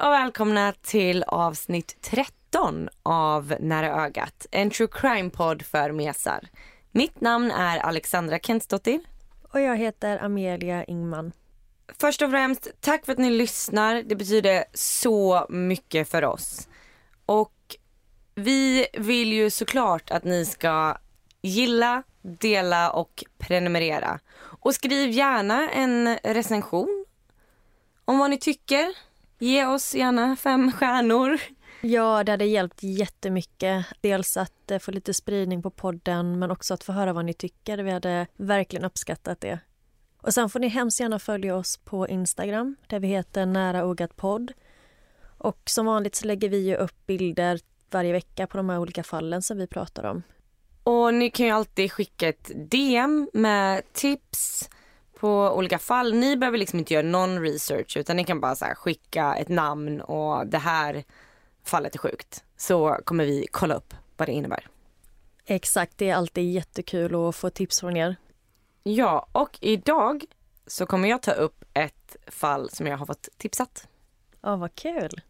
[0.00, 6.48] och välkomna till avsnitt 13 av Nära ögat, en true crime-podd för mesar.
[6.92, 9.00] Mitt namn är Alexandra Kentsdottir.
[9.52, 11.32] Och jag heter Amelia Ingman.
[12.00, 14.02] Först och främst, tack för att ni lyssnar.
[14.02, 16.68] Det betyder så mycket för oss.
[17.26, 17.76] Och
[18.34, 20.98] vi vill ju såklart att ni ska
[21.42, 24.20] gilla, dela och prenumerera.
[24.60, 27.06] Och skriv gärna en recension
[28.04, 29.09] om vad ni tycker.
[29.42, 31.40] Ge oss gärna fem stjärnor.
[31.80, 33.86] Ja, det hade hjälpt jättemycket.
[34.00, 37.34] Dels att eh, få lite spridning på podden men också att få höra vad ni
[37.34, 37.78] tycker.
[37.78, 39.58] Vi hade verkligen uppskattat det.
[40.22, 44.16] Och sen får ni hemskt gärna följa oss på Instagram där vi heter Nära Ogat
[44.16, 44.52] podd.
[45.38, 49.02] Och som vanligt så lägger vi ju upp bilder varje vecka på de här olika
[49.02, 50.22] fallen som vi pratar om.
[50.84, 54.70] Och ni kan ju alltid skicka ett DM med tips
[55.20, 56.14] på olika fall.
[56.14, 60.00] Ni behöver liksom inte göra någon research utan ni kan bara så skicka ett namn
[60.00, 61.04] och det här
[61.64, 62.44] fallet är sjukt.
[62.56, 64.68] Så kommer vi kolla upp vad det innebär.
[65.44, 68.16] Exakt, det är alltid jättekul att få tips från er.
[68.82, 70.24] Ja, och idag
[70.66, 73.88] så kommer jag ta upp ett fall som jag har fått tipsat.
[74.40, 75.20] Ja, vad kul.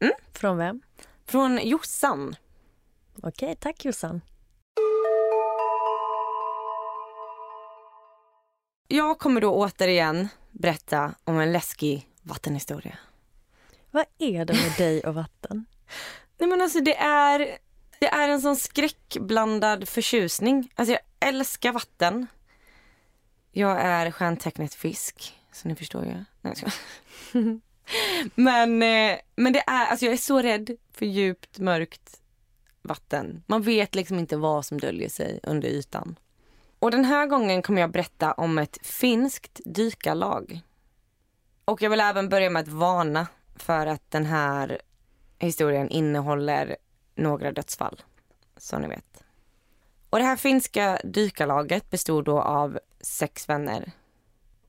[0.00, 0.14] Mm.
[0.32, 0.82] Från vem?
[1.26, 2.36] Från Jossan.
[3.22, 4.20] Okej, tack Jossan.
[8.88, 12.98] Jag kommer då återigen berätta om en läskig vattenhistoria.
[13.90, 15.66] Vad är det med dig och vatten?
[16.38, 17.58] Nej men alltså det är,
[17.98, 20.72] det är en sån skräckblandad förtjusning.
[20.74, 22.26] Alltså jag älskar vatten.
[23.52, 26.24] Jag är stjärntecknet fisk, så ni förstår ju.
[26.40, 26.72] Nej, jag
[28.34, 32.20] men, eh, men det är, alltså jag är så rädd för djupt mörkt
[32.82, 33.42] vatten.
[33.46, 36.16] Man vet liksom inte vad som döljer sig under ytan.
[36.78, 40.60] Och den här gången kommer jag berätta om ett finskt dykarlag.
[41.64, 43.26] Och jag vill även börja med att varna
[43.56, 44.80] för att den här
[45.38, 46.76] historien innehåller
[47.14, 48.02] några dödsfall.
[48.56, 49.24] Så ni vet.
[50.10, 53.92] Och det här finska dykarlaget bestod då av sex vänner.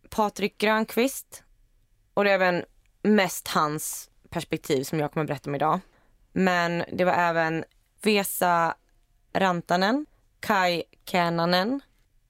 [0.10, 1.44] Patrik Grönqvist.
[2.14, 2.64] Och det är även
[3.02, 5.80] mest hans perspektiv som jag kommer berätta om idag.
[6.34, 7.64] Men det var även
[8.02, 8.76] Vesa
[9.34, 10.06] Rantanen,
[10.40, 11.82] Kai Känanen,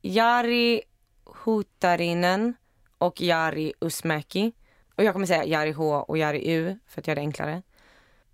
[0.07, 0.81] Jari
[1.25, 2.53] Hutarinen
[2.97, 4.51] och Jari Usmäki.
[4.95, 7.61] Och jag kommer säga Jari H och Jari U för att göra det enklare.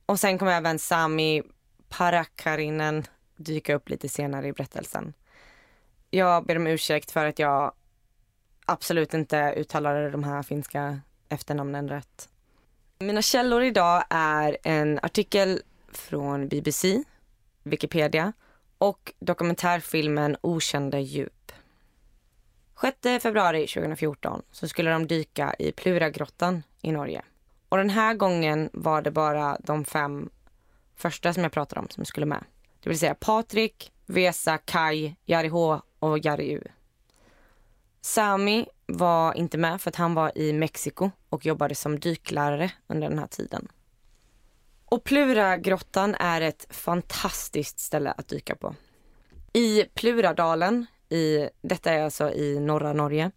[0.06, 1.44] Och sen kommer även Sami
[1.90, 3.04] Parakarinen
[3.38, 5.14] dyka upp lite senare i berättelsen.
[6.10, 7.74] Jag ber om ursäkt för att jag
[8.66, 12.30] absolut inte uttalade de här finska efternamnen rätt.
[13.00, 15.62] Mina källor idag är en artikel
[15.92, 17.04] från BBC,
[17.64, 18.34] Wikipedia
[18.78, 21.43] och dokumentärfilmen Okända djup.
[22.84, 27.22] 6 februari 2014 så skulle de dyka i Pluragrottan i Norge.
[27.70, 30.30] Och den här gången var det bara de fem
[30.96, 32.44] första som jag pratade om som skulle med.
[32.80, 36.64] Det vill säga Patrik, Vesa, Kai, Jari H och Jari U.
[38.02, 43.10] Sami var inte med för att han var i Mexiko och jobbade som dyklärare under
[43.10, 43.68] den här tiden.
[44.86, 48.76] Och Pluragrottan är ett fantastiskt ställe att dyka på.
[49.54, 53.32] I Pluradalen, i, detta är alltså i norra Norge,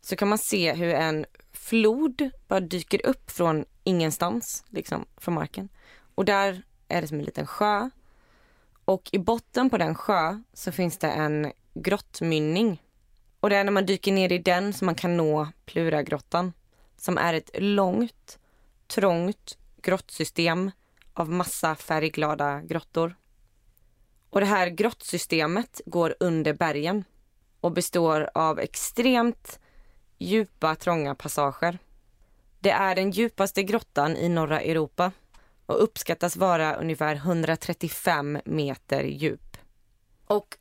[0.00, 5.68] så kan man se hur en flod bara dyker upp från ingenstans, liksom från marken.
[6.14, 7.90] Och där är det som en liten sjö.
[8.84, 12.82] Och i botten på den sjö så finns det en grottmynning.
[13.40, 16.52] Och det är när man dyker ner i den som man kan nå Pluragrottan.
[16.96, 18.38] Som är ett långt,
[18.86, 20.70] trångt grottsystem
[21.14, 23.14] av massa färgglada grottor.
[24.32, 27.04] Och det här grottsystemet går under bergen
[27.60, 29.60] och består av extremt
[30.18, 31.78] djupa, trånga passager.
[32.60, 35.12] Det är den djupaste grottan i norra Europa
[35.66, 39.56] och uppskattas vara ungefär 135 meter djup.
[40.26, 40.56] Och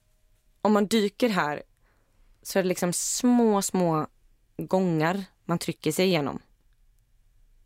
[0.61, 1.63] om man dyker här
[2.41, 4.07] så är det liksom små, små
[4.57, 6.39] gångar man trycker sig igenom.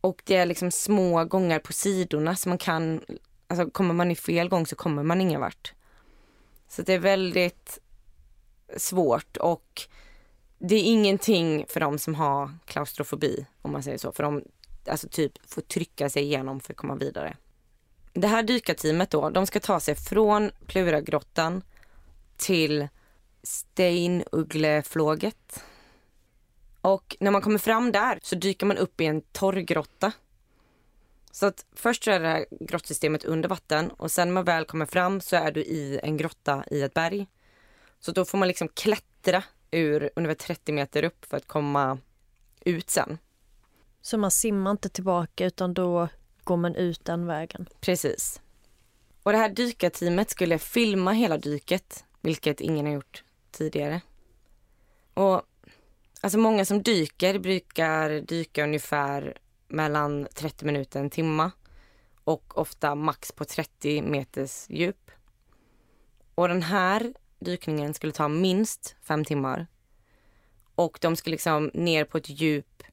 [0.01, 3.01] Och det är liksom små gångar på sidorna så man kan,
[3.47, 5.73] alltså kommer man i fel gång så kommer man ingen vart.
[6.67, 7.79] Så det är väldigt
[8.77, 9.81] svårt och
[10.57, 14.11] det är ingenting för de som har klaustrofobi om man säger så.
[14.11, 14.43] För de
[14.87, 17.37] alltså typ får trycka sig igenom för att komma vidare.
[18.13, 21.63] Det här dykarteamet då, de ska ta sig från Pluragrottan
[22.37, 22.87] till
[23.43, 25.63] Steinuggleflåget.
[26.81, 30.11] Och när man kommer fram där så dyker man upp i en torrgrotta.
[31.35, 34.85] Så att först är det här grottsystemet under vatten och sen när man väl kommer
[34.85, 37.27] fram så är du i en grotta i ett berg.
[37.99, 41.97] Så då får man liksom klättra ur ungefär 30 meter upp för att komma
[42.65, 43.17] ut sen.
[44.01, 46.07] Så man simmar inte tillbaka utan då
[46.43, 47.69] går man ut den vägen?
[47.79, 48.41] Precis.
[49.23, 54.01] Och det här dykarteamet skulle filma hela dyket, vilket ingen har gjort tidigare.
[55.13, 55.41] Och
[56.21, 61.51] alltså många som dyker brukar dyka ungefär mellan 30 minuter och en timme
[62.23, 65.11] och ofta max på 30 meters djup.
[66.35, 69.67] Och den här dykningen skulle ta minst fem timmar.
[70.75, 72.83] Och de skulle liksom ner på ett djup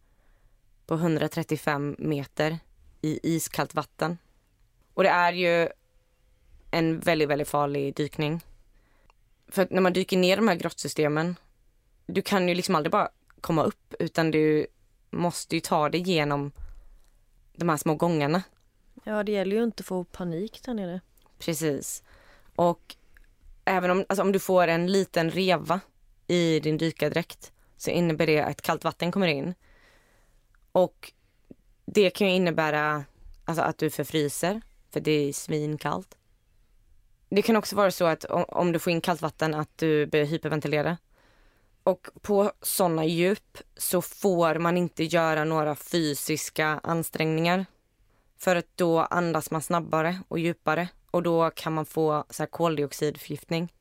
[0.87, 2.59] på 135 meter
[3.01, 4.19] i iskallt vatten.
[4.95, 5.69] Och det är ju
[6.71, 8.41] en väldigt, väldigt farlig dykning.
[9.49, 11.37] För när man dyker ner i de här grottsystemen,
[12.07, 13.09] du kan ju liksom aldrig bara
[13.41, 14.67] komma upp utan du
[15.12, 16.53] måste ju ta dig genom
[17.56, 18.43] de här små gångarna.
[19.05, 21.00] Ja, det gäller ju inte att få panik där nere.
[21.38, 22.03] Precis.
[22.56, 22.97] Och
[23.64, 25.81] även om, alltså om du får en liten reva
[26.26, 29.55] i din dykardräkt så innebär det att kallt vatten kommer in.
[30.73, 31.12] Och
[31.85, 33.05] det kan ju innebära
[33.44, 36.17] alltså, att du förfryser, för det är svinkallt.
[37.29, 40.26] Det kan också vara så att om du får in kallt vatten att du börjar
[40.26, 40.97] hyperventilera.
[41.84, 47.67] Och på sådana djup så får man inte göra några fysiska ansträngningar.
[48.38, 52.50] För att då andas man snabbare och djupare och då kan man få så här
[52.50, 53.73] koldioxidförgiftning.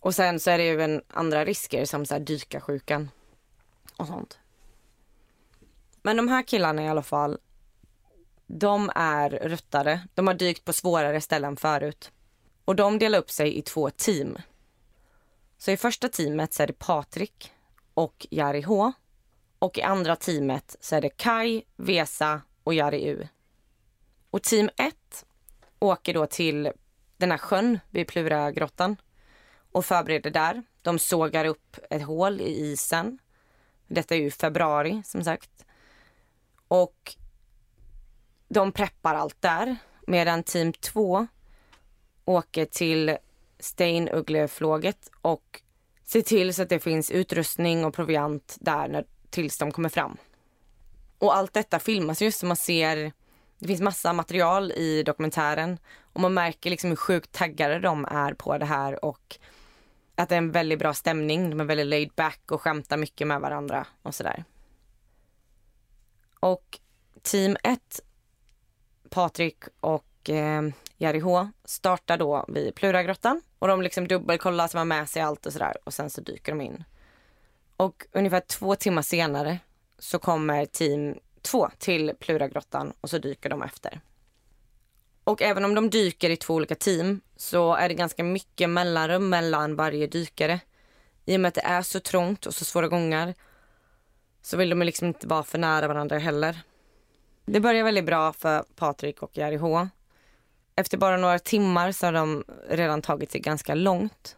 [0.00, 3.10] Och sen så är det ju även andra risker som så här dykarsjukan
[3.96, 4.38] och sånt.
[6.02, 7.38] Men de här killarna i alla fall,
[8.46, 10.00] de är ruttade.
[10.14, 12.12] De har dykt på svårare ställen förut.
[12.64, 14.38] Och de delar upp sig i två team.
[15.58, 17.52] Så i första teamet så är det Patrik
[17.94, 18.92] och Jari H.
[19.58, 23.28] Och i andra teamet så är det Kai, Vesa och Jari U.
[24.30, 25.26] Och team 1
[25.78, 26.72] åker då till
[27.16, 28.96] den här sjön vid Pluragrottan
[29.72, 30.62] och förbereder där.
[30.82, 33.18] De sågar upp ett hål i isen.
[33.86, 35.64] Detta är ju februari som sagt.
[36.68, 37.16] Och
[38.48, 39.76] de preppar allt där
[40.06, 41.26] medan team 2
[42.24, 43.18] åker till
[43.58, 45.62] Steinuggleflåget och
[46.04, 50.16] se till så att det finns utrustning och proviant där när, tills de kommer fram.
[51.18, 53.12] Och allt detta filmas ju så man ser,
[53.58, 55.78] det finns massa material i dokumentären
[56.12, 59.38] och man märker liksom hur sjukt taggade de är på det här och
[60.14, 61.50] att det är en väldigt bra stämning.
[61.50, 64.44] De är väldigt laid back och skämtar mycket med varandra och sådär.
[66.40, 66.78] Och
[67.22, 68.00] team 1,
[69.10, 70.62] Patrik och eh,
[70.96, 75.46] Jari H startar då vid Pluragrottan och de liksom dubbelkollar så man med sig allt
[75.46, 76.84] och sådär och sen så dyker de in.
[77.76, 79.58] Och ungefär två timmar senare
[79.98, 84.00] så kommer team 2 till Pluragrottan och så dyker de efter.
[85.24, 89.28] Och även om de dyker i två olika team så är det ganska mycket mellanrum
[89.28, 90.60] mellan varje dykare.
[91.24, 93.34] I och med att det är så trångt och så svåra gångar
[94.42, 96.60] så vill de liksom inte vara för nära varandra heller.
[97.44, 99.88] Det börjar väldigt bra för Patrik och Jari H.
[100.78, 104.36] Efter bara några timmar så har de redan tagit sig ganska långt.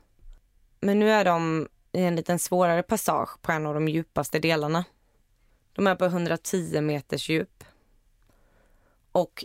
[0.80, 4.84] Men nu är de i en liten svårare passage på en av de djupaste delarna.
[5.72, 7.64] De är på 110 meters djup.
[9.12, 9.44] Och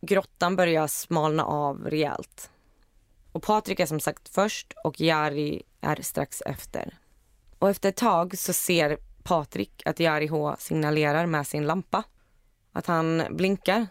[0.00, 2.50] grottan börjar smalna av rejält.
[3.32, 6.98] Och Patrik är som sagt först och Jari är strax efter.
[7.58, 12.02] Och efter ett tag så ser Patrik att Jari H signalerar med sin lampa.
[12.72, 13.86] Att han blinkar.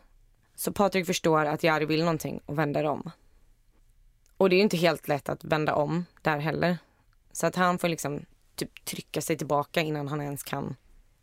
[0.55, 3.12] Så Patrik förstår att Jari vill någonting och vänder om.
[4.38, 6.77] Och det är inte helt lätt att vända om där heller.
[7.31, 10.75] Så att han får liksom typ trycka sig tillbaka innan han ens kan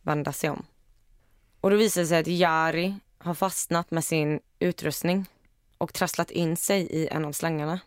[0.03, 0.67] vända sig om.
[1.61, 5.27] Och då visar det sig att Jari har fastnat med sin utrustning
[5.79, 7.81] och trasslat in sig i en av slangarna.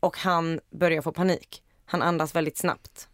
[0.00, 1.62] Och han börjar få panik.
[1.84, 3.08] Han andas väldigt snabbt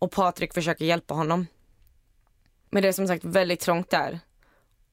[0.00, 1.46] och Patrik försöker hjälpa honom.
[2.70, 4.20] Men det är som sagt väldigt trångt där.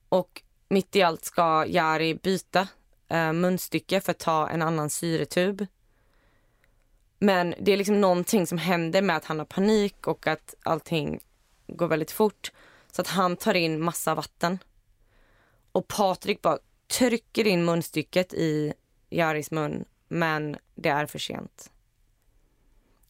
[0.09, 2.67] Och mitt i allt ska Jari byta
[3.07, 5.65] eh, munstycke för att ta en annan syretub.
[7.19, 11.19] Men det är liksom någonting som händer med att han har panik och att allting
[11.67, 12.51] går väldigt fort.
[12.91, 14.59] Så att han tar in massa vatten.
[15.71, 18.74] Och Patrik bara trycker in munstycket i
[19.09, 21.71] Jaris mun men det är för sent.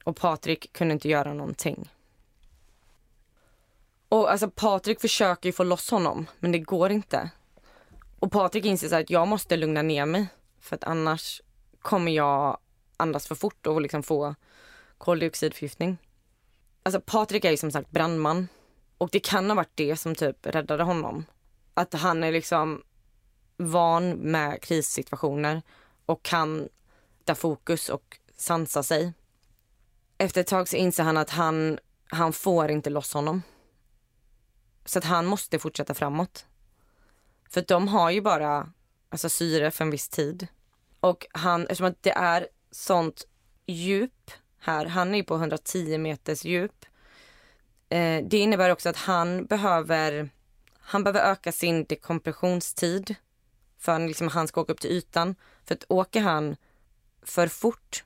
[0.04, 1.90] Och Patrik kunde inte göra någonting.
[4.10, 7.30] Och alltså Patrik försöker ju få loss honom, men det går inte.
[8.20, 10.28] Och Patrik inser så att jag måste lugna ner mig
[10.60, 11.42] för att annars
[11.80, 12.58] kommer jag
[12.98, 14.36] andas för fort och liksom få
[14.98, 15.98] koldioxidförgiftning.
[16.84, 18.48] Alltså Patrik är ju som sagt brandman
[18.98, 21.26] och det kan ha varit det som typ räddade honom.
[21.74, 22.84] Att han är liksom
[23.58, 25.62] van med krissituationer
[26.06, 26.70] och kan
[27.24, 29.14] ta fokus och sansa sig.
[30.18, 33.42] Efter ett tag så inser han att han, han får inte loss honom.
[34.86, 36.47] Så att han måste fortsätta framåt.
[37.50, 38.74] För de har ju bara
[39.10, 40.48] alltså, syre för en viss tid.
[41.00, 43.28] Och han, eftersom att det är sånt
[43.66, 46.86] djup här, han är ju på 110 meters djup.
[47.90, 50.30] Eh, det innebär också att han behöver,
[50.80, 53.16] han behöver öka sin dekompressionstid
[53.80, 55.36] för att liksom, han ska åka upp till ytan.
[55.66, 56.56] För att åker han
[57.22, 58.04] för fort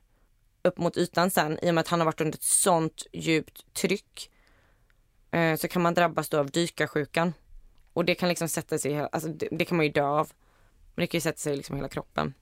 [0.62, 3.74] upp mot ytan sen i och med att han har varit under ett sånt djupt
[3.74, 4.30] tryck
[5.30, 7.32] eh, så kan man drabbas då av dykarsjukan.
[7.92, 10.32] Och det kan liksom sätta sig, alltså det, det kan man ju dö av.
[10.94, 12.34] Men det kan ju sätta sig i liksom hela kroppen.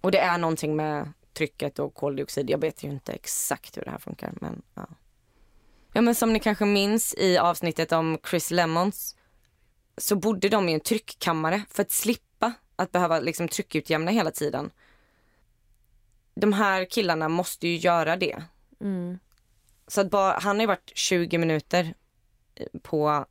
[0.00, 2.50] Och det är någonting med trycket och koldioxid.
[2.50, 4.86] Jag vet ju inte exakt hur det här funkar men ja.
[5.92, 9.16] Ja men som ni kanske minns i avsnittet om Chris Lemons
[9.96, 14.70] så bodde de i en tryckkammare för att slippa att behöva liksom tryckutjämna hela tiden.
[16.34, 18.42] De här killarna måste ju göra det.
[18.80, 19.18] Mm.
[19.86, 21.94] Så att bara, han har ju varit 20 minuter
[22.82, 23.26] på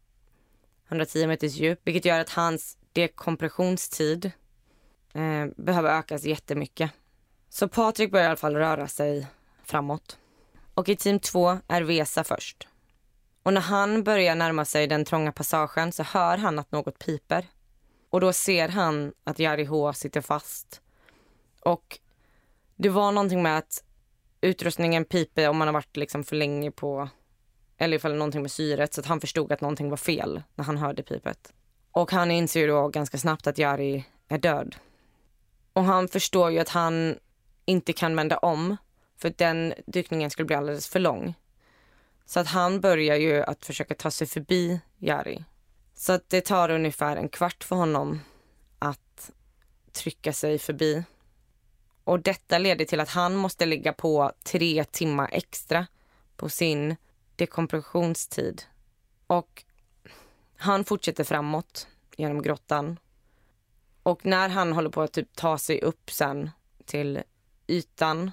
[0.88, 4.32] 110 meters djup vilket gör att hans dekompressionstid
[5.14, 6.92] eh, behöver ökas jättemycket.
[7.50, 9.28] Så Patrik börjar i alla fall röra sig
[9.64, 10.18] framåt.
[10.74, 12.68] Och i team två är Vesa först.
[13.44, 17.46] Och när han börjar närma sig den trånga passagen så hör han att något piper.
[18.10, 20.82] Och då ser han att Jari H sitter fast.
[21.62, 22.00] Och
[22.76, 23.84] det var någonting med att
[24.42, 27.10] utrustningen piper om man har varit liksom för länge på
[27.78, 30.42] eller ifall det var någonting med syret så att han förstod att någonting var fel
[30.56, 31.54] när han hörde pipet.
[31.92, 34.76] Och han inser ju då ganska snabbt att Jari är död.
[35.74, 37.20] Och han förstår ju att han
[37.66, 38.78] inte kan vända om
[39.18, 41.34] för den dykningen skulle bli alldeles för lång.
[42.26, 45.44] Så att han börjar ju att försöka ta sig förbi Jari.
[45.96, 48.20] Så att det tar ungefär en kvart för honom
[48.80, 49.32] att
[49.92, 51.04] trycka sig förbi.
[52.04, 55.88] Och detta leder till att han måste ligga på tre timmar extra
[56.36, 56.96] på sin
[57.38, 58.64] dekompressionstid.
[59.28, 59.64] Och
[60.58, 63.00] han fortsätter framåt genom grottan.
[64.04, 66.50] Och när han håller på att typ ta sig upp sen
[66.86, 67.22] till
[67.68, 68.32] ytan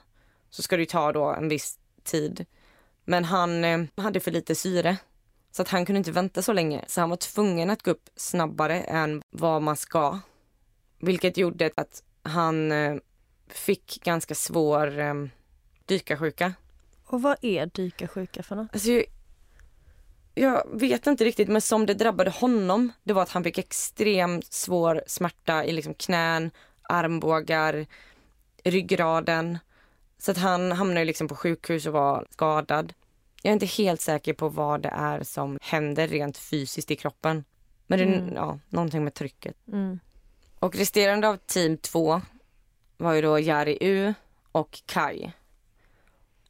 [0.50, 2.46] så ska det ta då en viss tid.
[3.04, 4.96] Men han eh, hade för lite syre
[5.50, 6.84] så att han kunde inte vänta så länge.
[6.86, 10.18] Så han var tvungen att gå upp snabbare än vad man ska.
[10.98, 12.96] Vilket gjorde att han eh,
[13.48, 15.14] fick ganska svår eh,
[15.84, 16.52] dykarsjuka.
[17.06, 18.68] Och vad är dykarsjuka för något?
[18.72, 19.02] Alltså,
[20.34, 24.52] jag, vet inte riktigt men som det drabbade honom det var att han fick extremt
[24.52, 26.50] svår smärta i liksom knän,
[26.82, 27.86] armbågar,
[28.64, 29.58] ryggraden.
[30.18, 32.92] Så att han hamnade liksom på sjukhus och var skadad.
[33.42, 37.44] Jag är inte helt säker på vad det är som händer rent fysiskt i kroppen.
[37.86, 38.34] Men det är mm.
[38.34, 39.56] ja, någonting med trycket.
[39.68, 40.00] Mm.
[40.58, 42.20] Och resterande av team två
[42.96, 44.14] var ju då Jari U
[44.52, 45.32] och Kai.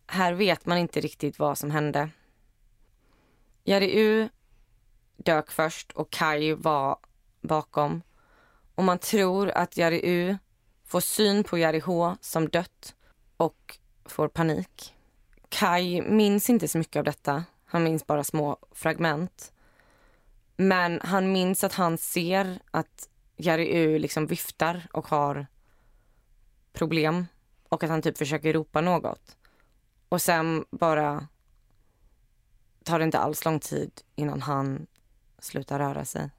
[0.06, 2.10] Här vet man inte riktigt vad som hände.
[3.64, 4.28] Jari U
[5.16, 6.96] dök först och Kai var
[7.40, 8.02] bakom.
[8.74, 10.38] Och man tror att Jari U
[10.84, 12.94] får syn på Jari H som dött
[13.36, 14.94] och får panik.
[15.48, 17.44] Kai minns inte så mycket av detta.
[17.64, 19.52] Han minns bara små fragment.
[20.56, 25.46] Men han minns att han ser att Jari U liksom viftar och har
[26.72, 27.26] problem
[27.68, 29.36] och att han typ försöker ropa något.
[30.14, 31.28] Och sen bara
[32.84, 34.86] tar det inte alls lång tid innan han
[35.38, 36.30] slutar röra sig.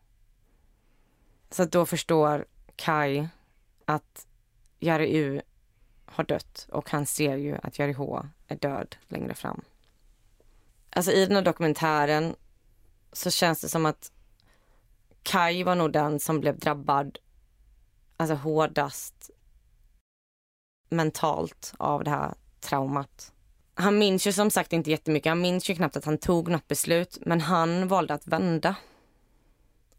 [1.49, 3.27] Så då förstår Kai
[3.85, 4.27] att
[4.79, 5.41] Jari U
[6.05, 9.61] har dött och han ser ju att Jari H är död längre fram.
[10.89, 12.35] Alltså i den här dokumentären
[13.11, 14.11] så känns det som att
[15.23, 17.17] Kai var nog den som blev drabbad
[18.17, 19.29] alltså hårdast
[20.89, 23.31] mentalt av det här traumat.
[23.77, 25.29] Han minns ju som sagt inte jättemycket.
[25.29, 27.17] Han minns ju knappt att han tog något beslut.
[27.21, 28.75] Men han valde att vända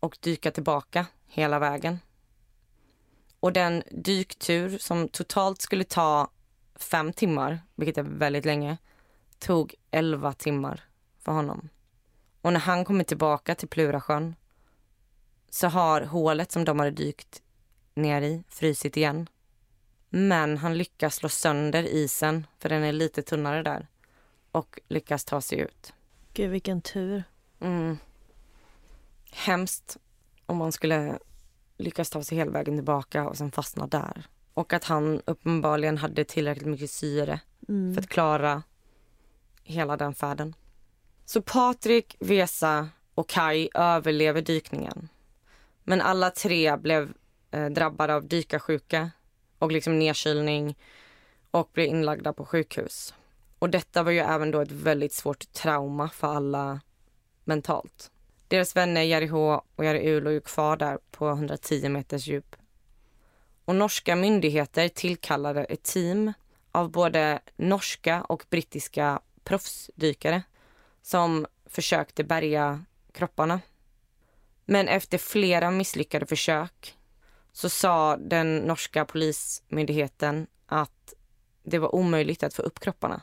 [0.01, 1.99] och dyka tillbaka hela vägen.
[3.41, 6.31] Och den dyktur som totalt skulle ta
[6.75, 8.77] fem timmar, vilket är väldigt länge,
[9.39, 10.85] tog elva timmar
[11.19, 11.69] för honom.
[12.43, 14.35] Och när han kommer tillbaka till Plurasjön
[15.51, 17.43] så har hålet som de hade dykt
[17.95, 19.29] ner i frysit igen.
[20.19, 23.87] Men han lyckas slå sönder isen, för den är lite tunnare där.
[24.53, 25.93] Och lyckas ta sig ut.
[26.33, 27.25] Gud, vilken tur.
[27.61, 27.99] Mm.
[29.33, 29.97] Hemskt
[30.47, 31.19] om man skulle
[31.77, 34.27] lyckas ta sig hela vägen tillbaka och sen fastna där.
[34.55, 37.95] Och att han uppenbarligen hade tillräckligt mycket syre Mm.
[37.95, 38.63] för att klara
[39.63, 40.55] hela den färden.
[41.25, 45.09] Så Patrik, Vesa och Kai överlever dykningen.
[45.85, 47.13] Men alla tre blev
[47.51, 49.11] eh, drabbade av dykarsjuka
[49.59, 50.77] och liksom nedkylning
[51.51, 53.15] och blev inlagda på sjukhus.
[53.59, 56.81] Och detta var ju även då ett väldigt svårt trauma för alla
[57.45, 58.11] mentalt.
[58.49, 62.57] Deras vänner Jerry H och Jerry U låg ju kvar där på 110 meters djup.
[63.65, 66.33] Och norska myndigheter tillkallade ett team
[66.73, 70.43] av både norska och brittiska proffsdykare
[71.03, 73.61] som försökte bärga kropparna.
[74.65, 76.96] Men efter flera misslyckade försök
[77.57, 81.15] så sa den norska polismyndigheten att
[81.63, 83.23] det var omöjligt att få upp kropparna.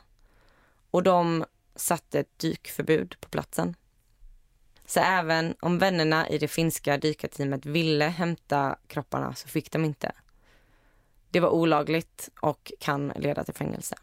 [0.90, 1.44] Och de
[1.76, 3.76] satte ett dykförbud på platsen.
[4.86, 10.12] Så även om vännerna i det finska dykarteamet ville hämta kropparna så fick de inte.
[11.30, 13.96] Det var olagligt och kan leda till fängelse.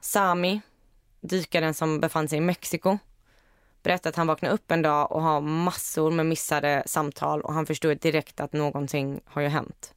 [0.00, 0.60] Sami,
[1.20, 2.98] dykaren som befann sig i Mexiko,
[3.82, 7.66] berättade att han vaknade upp en dag och har massor med missade samtal och han
[7.66, 9.94] förstod direkt att någonting har ju hänt.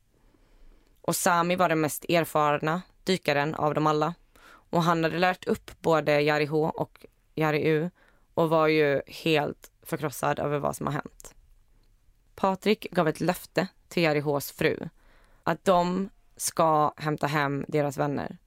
[1.02, 4.14] Och Sami var den mest erfarna dykaren av dem alla.
[4.46, 7.90] Och han hade lärt upp både Jari H och Jari U
[8.34, 11.36] och var ju helt förkrossad över vad som har hänt.
[12.36, 14.90] Patrik gav ett löfte till Jari Hs fru
[15.44, 18.38] att de ska hämta hem deras vänner.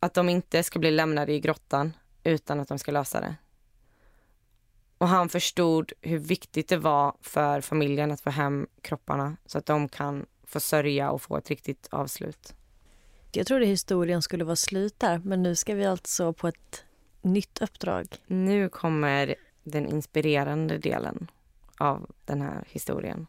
[0.00, 1.92] Att de inte ska bli lämnade i grottan
[2.24, 3.34] utan att de ska lösa det.
[5.00, 9.66] Och han förstod hur viktigt det var för familjen att få hem kropparna så att
[9.66, 12.54] de kan få sörja och få ett riktigt avslut.
[13.32, 16.84] Jag trodde historien skulle vara slut där, men nu ska vi alltså på ett
[17.22, 18.06] nytt uppdrag.
[18.26, 19.34] Nu kommer
[19.64, 21.30] den inspirerande delen
[21.78, 23.26] av den här historien.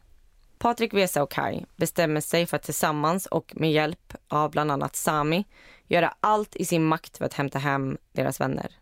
[0.58, 4.96] Patrik, Vesa och Kai bestämmer sig för att tillsammans och med hjälp av bland annat
[4.96, 5.44] Sami
[5.86, 8.81] göra allt i sin makt för att hämta hem deras vänner.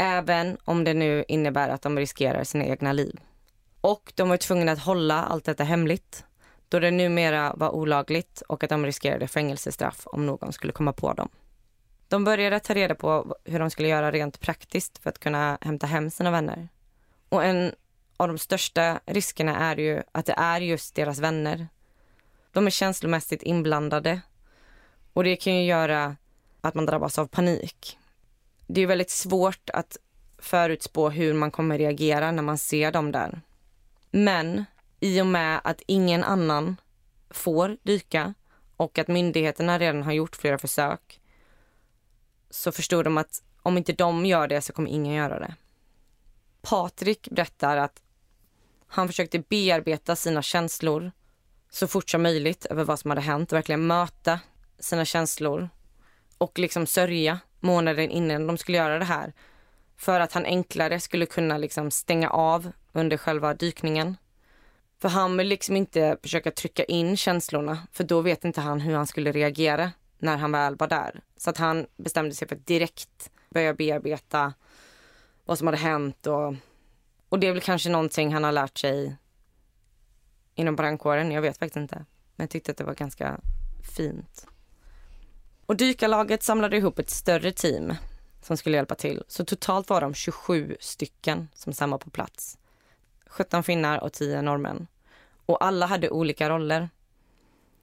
[0.00, 3.20] Även om det nu innebär att de riskerar sina egna liv.
[3.80, 6.24] Och de var tvungna att hålla allt detta hemligt
[6.68, 11.12] då det numera var olagligt och att de riskerade fängelsestraff om någon skulle komma på
[11.12, 11.28] dem.
[12.08, 15.86] De började ta reda på hur de skulle göra rent praktiskt för att kunna hämta
[15.86, 16.68] hem sina vänner.
[17.28, 17.72] Och en
[18.16, 21.68] av de största riskerna är ju att det är just deras vänner.
[22.52, 24.20] De är känslomässigt inblandade
[25.12, 26.16] och det kan ju göra
[26.60, 27.98] att man drabbas av panik.
[28.70, 29.96] Det är väldigt svårt att
[30.38, 33.40] förutspå hur man kommer reagera när man ser dem där.
[34.10, 34.64] Men
[35.00, 36.76] i och med att ingen annan
[37.30, 38.34] får dyka
[38.76, 41.20] och att myndigheterna redan har gjort flera försök
[42.50, 45.54] så förstod de att om inte de gör det så kommer ingen göra det.
[46.62, 48.02] Patrik berättar att
[48.86, 51.12] han försökte bearbeta sina känslor
[51.70, 54.40] så fort som möjligt över vad som hade hänt och verkligen möta
[54.78, 55.68] sina känslor
[56.38, 59.32] och liksom sörja månaden innan de skulle göra det här
[59.96, 64.16] för att han enklare skulle kunna liksom stänga av under själva dykningen.
[64.98, 68.94] För han vill liksom inte försöka trycka in känslorna för då vet inte han hur
[68.94, 71.20] han skulle reagera när han väl var där.
[71.36, 74.54] Så att han bestämde sig för att direkt börja bearbeta
[75.44, 76.54] vad som hade hänt och,
[77.28, 79.16] och det är väl kanske någonting han har lärt sig
[80.54, 81.30] inom brandkåren.
[81.30, 81.96] Jag vet faktiskt inte.
[82.36, 83.40] Men jag tyckte att det var ganska
[83.96, 84.46] fint.
[85.68, 87.94] Och dykarlaget samlade ihop ett större team
[88.42, 89.22] som skulle hjälpa till.
[89.28, 92.58] Så totalt var de 27 stycken som sen var på plats.
[93.26, 94.86] 17 finnar och 10 norrmän.
[95.46, 96.88] Och alla hade olika roller.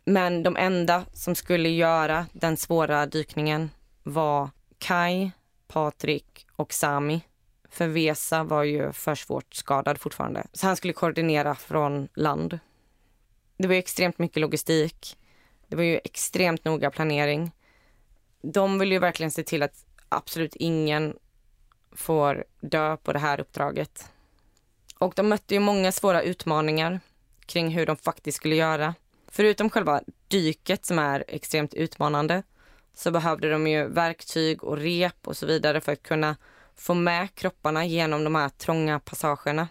[0.05, 3.69] Men de enda som skulle göra den svåra dykningen
[4.03, 5.31] var Kai,
[5.67, 7.21] Patrik och Sami.
[7.69, 10.47] För Vesa var ju för svårt skadad fortfarande.
[10.53, 12.59] Så han skulle koordinera från land.
[13.57, 15.17] Det var ju extremt mycket logistik.
[15.67, 17.51] Det var ju extremt noga planering.
[18.41, 21.13] De vill ju verkligen se till att absolut ingen
[21.91, 24.09] får dö på det här uppdraget.
[24.97, 26.99] Och de mötte ju många svåra utmaningar
[27.45, 28.95] kring hur de faktiskt skulle göra.
[29.27, 32.43] Förutom själva dyket som är extremt utmanande
[32.93, 36.35] så behövde de ju verktyg och rep och så vidare för att kunna
[36.75, 39.67] få med kropparna genom de här trånga passagerna.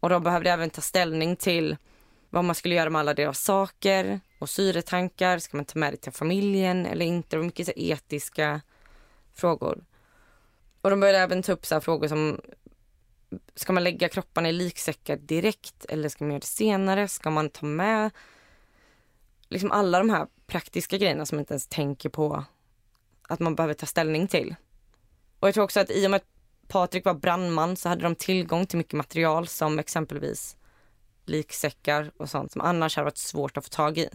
[0.00, 1.76] Och de behövde även ta ställning till
[2.30, 5.38] vad man skulle göra med alla deras saker och syretankar.
[5.38, 7.28] Ska man ta med det till familjen eller inte?
[7.30, 8.60] Det var mycket så etiska
[9.34, 9.84] frågor.
[10.80, 12.40] Och de började även ta upp så frågor som
[13.54, 17.08] Ska man lägga kropparna i liksäckar direkt eller ska man göra det senare?
[17.08, 18.10] Ska man ta med
[19.48, 22.44] liksom alla de här praktiska grejerna som man inte ens tänker på
[23.28, 24.54] att man behöver ta ställning till.
[25.40, 26.26] Och jag tror också att i och med att
[26.68, 30.56] Patrik var brandman så hade de tillgång till mycket material som exempelvis
[31.28, 34.08] liksäckar och sånt som annars hade varit svårt att få tag i.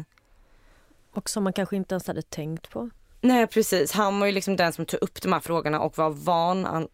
[1.12, 2.90] Och som man kanske inte ens hade tänkt på.
[3.22, 6.10] Nej precis, han var ju liksom den som tog upp de här frågorna och var
[6.10, 6.88] van, an,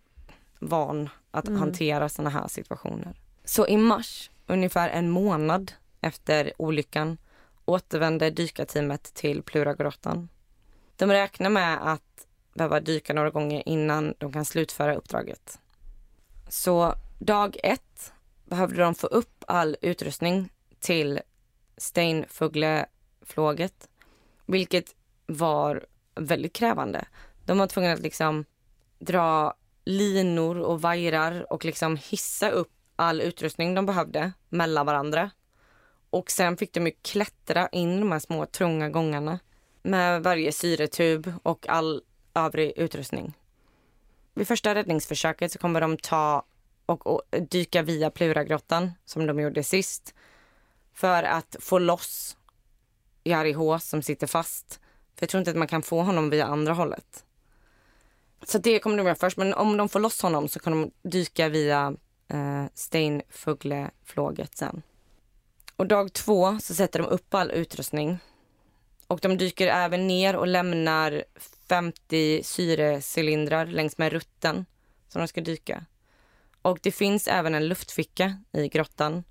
[0.60, 1.60] van att mm.
[1.60, 3.16] hantera såna här situationer.
[3.46, 7.18] Så i mars, ungefär en månad efter olyckan,
[7.66, 10.30] återvände dykarteamet till Pluragrottan.
[10.96, 15.60] De räknar med att behöva dyka några gånger innan de kan slutföra uppdraget.
[16.50, 18.14] Så dag ett
[18.46, 21.20] behövde de få upp all utrustning till
[21.78, 23.90] Steinfugleflåget,
[24.46, 27.06] vilket var väldigt krävande.
[27.46, 28.46] De var tvungna att liksom
[29.00, 29.54] dra
[29.86, 35.32] linor och vajrar och liksom hissa upp all utrustning de behövde mellan varandra.
[36.10, 39.40] Och sen fick de ju klättra in de här små trånga gångarna
[39.82, 42.02] med varje syretub och all
[42.34, 43.34] övrig utrustning.
[44.34, 46.46] Vid första räddningsförsöket så kommer de ta
[46.88, 50.14] och, och dyka via Pluragrottan som de gjorde sist
[50.94, 52.38] för att få loss
[53.24, 54.80] Jari H som sitter fast.
[55.16, 57.26] För jag tror inte att man kan få honom via andra hållet.
[58.44, 59.38] Så det kommer de göra först.
[59.38, 61.94] Men om de får loss honom så kan de dyka via
[62.28, 64.82] eh, Steinfuggleflåget sen.
[65.76, 68.20] Och dag två så sätter de upp all utrustning.
[69.08, 71.24] Och de dyker även ner och lämnar
[71.70, 74.66] 50 syrecylindrar längs med rutten
[75.08, 75.86] som de ska dyka.
[76.68, 79.24] Och det finns även en luftficka i grottan.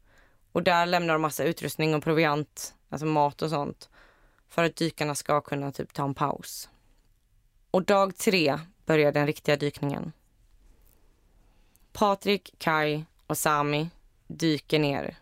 [0.52, 3.90] Och där lämnar de massa utrustning och proviant, alltså mat och sånt.
[4.48, 6.68] För att dykarna ska kunna typ ta en paus.
[7.70, 10.12] Och dag tre börjar den riktiga dykningen.
[11.92, 13.90] Patrik, Kai och Sami
[14.26, 15.16] dyker ner.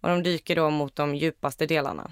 [0.00, 2.10] Och de dyker då mot de djupaste delarna.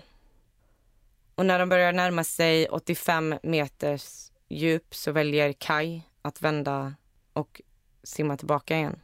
[1.35, 6.95] Och när de börjar närma sig 85 meters djup så väljer Kai att vända
[7.33, 7.61] och
[8.03, 9.01] simma tillbaka igen.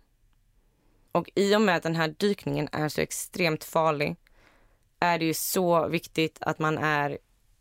[1.13, 4.17] Och i och med att den här dykningen är så extremt farlig
[5.01, 7.19] är det ju så viktigt att man är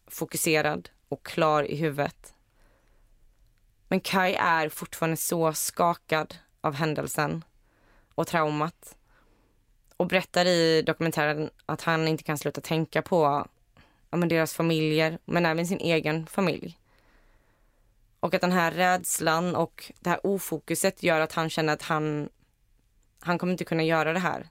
[0.08, 2.34] fokuserad och klar i huvudet.
[3.88, 7.44] Men Kai är fortfarande så skakad av händelsen
[8.16, 8.98] och traumat
[9.98, 13.48] och berättar i dokumentären att han inte kan sluta tänka på
[14.10, 16.78] ja, men deras familjer, men även sin egen familj.
[18.20, 22.30] Och att den här rädslan och det här ofokuset gör att han känner att han,
[23.20, 24.50] han kommer inte kunna göra det här.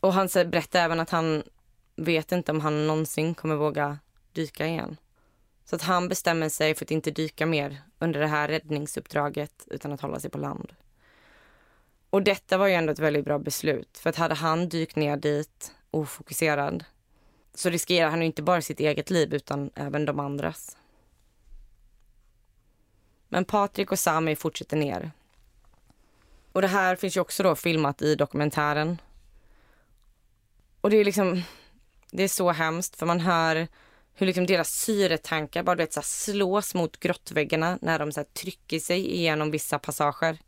[0.00, 1.42] Och han berättar även att han
[1.96, 3.98] vet inte om han någonsin kommer våga
[4.32, 4.96] dyka igen.
[5.64, 9.92] Så att han bestämmer sig för att inte dyka mer under det här räddningsuppdraget utan
[9.92, 10.72] att hålla sig på land.
[12.10, 13.98] Och detta var ju ändå ett väldigt bra beslut.
[13.98, 16.84] För att hade han dykt ner dit ofokuserad
[17.54, 20.76] så riskerar han inte bara sitt eget liv utan även de andras.
[23.28, 25.10] Men Patrik och Sami fortsätter ner.
[26.52, 29.00] Och det här finns ju också då filmat i dokumentären.
[30.80, 31.42] Och det är liksom,
[32.10, 33.68] det är så hemskt för man hör
[34.14, 39.14] hur liksom deras syretankar bara vet, så slås mot grottväggarna när de så trycker sig
[39.14, 40.38] igenom vissa passager.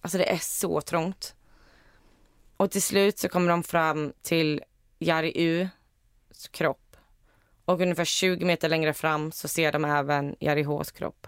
[0.00, 1.34] Alltså det är så trångt.
[2.56, 4.62] Och till slut så kommer de fram till
[4.98, 6.96] Jari U.s kropp.
[7.64, 11.26] Och ungefär 20 meter längre fram så ser de även Jari Hs kropp.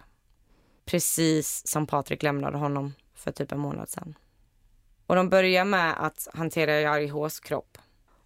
[0.85, 4.15] Precis som Patrik lämnade honom för typ en månad sedan.
[5.07, 7.79] Och de börjar med att hantera Jari Hs kropp.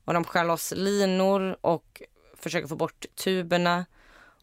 [0.04, 2.02] Och de skär loss linor och
[2.34, 3.86] försöker få bort tuberna.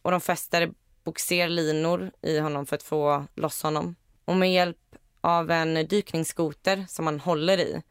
[0.02, 0.72] Och de fäster
[1.04, 3.94] boxerlinor i honom för att få loss honom.
[4.24, 7.82] Och med hjälp av en dykningsskoter som han håller i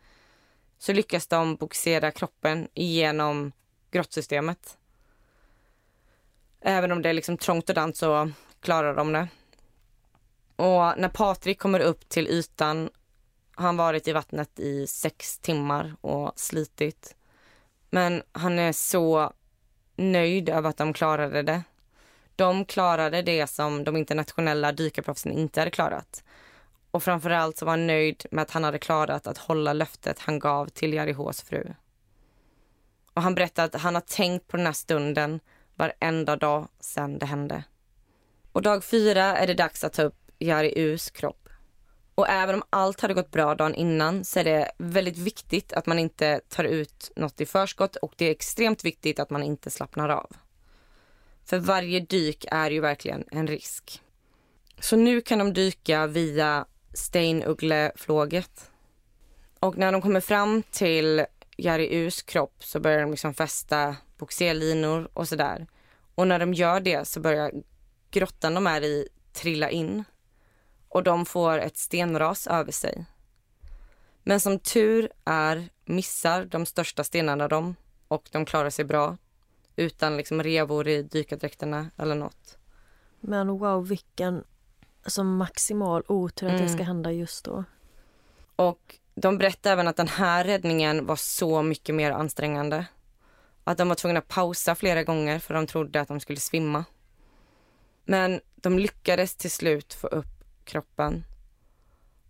[0.78, 3.52] så lyckas de boxera kroppen igenom
[3.92, 4.78] grottsystemet.
[6.62, 9.28] Även om det är liksom trångt och dant så klarar de det.
[10.56, 12.90] Och när Patrik kommer upp till ytan
[13.56, 17.16] har han varit i vattnet i sex timmar och slitit.
[17.90, 19.34] Men han är så
[19.96, 21.64] nöjd över att de klarade det.
[22.36, 26.24] De klarade det som de internationella dykarproffsen inte hade klarat.
[26.92, 30.40] Och framförallt så var han nöjd med att han hade klarat att hålla löftet han
[30.40, 31.74] gav till Jari Hs fru.
[33.14, 35.40] Och han berättade att han har tänkt på den här stunden
[35.76, 37.64] varenda dag sedan det hände.
[38.52, 41.50] Och dag fyra är det dags att ta upp Jari Us kropp.
[42.16, 45.86] Och även om allt hade gått bra dagen innan så är det väldigt viktigt att
[45.86, 49.70] man inte tar ut något i förskott och det är extremt viktigt att man inte
[49.70, 50.32] slappnar av.
[51.46, 54.02] För varje dyk är ju verkligen en risk.
[54.80, 58.72] Så nu kan de dyka via Steinuggleflåget.
[59.60, 61.26] Och när de kommer fram till
[61.58, 65.68] Jari Us kropp så börjar de liksom fästa boxerlinor och sådär.
[66.16, 67.52] Och när de gör det så börjar
[68.12, 70.04] grottan de är i trilla in
[70.96, 73.06] och de får ett stenras över sig.
[74.24, 77.76] Men som tur är missar de största stenarna dem
[78.08, 79.18] och de klarar sig bra
[79.76, 82.58] utan liksom revor i dykardräkterna eller nåt.
[83.20, 84.44] Men wow, vilken
[85.04, 86.66] alltså maximal otur att mm.
[86.66, 87.64] det ska hända just då.
[88.56, 92.86] Och de berättar även att den här räddningen var så mycket mer ansträngande.
[93.64, 96.86] Att de var tvungna att pausa flera gånger för de trodde att de skulle svimma.
[98.06, 100.35] Men de lyckades till slut få upp
[100.66, 101.26] kroppen.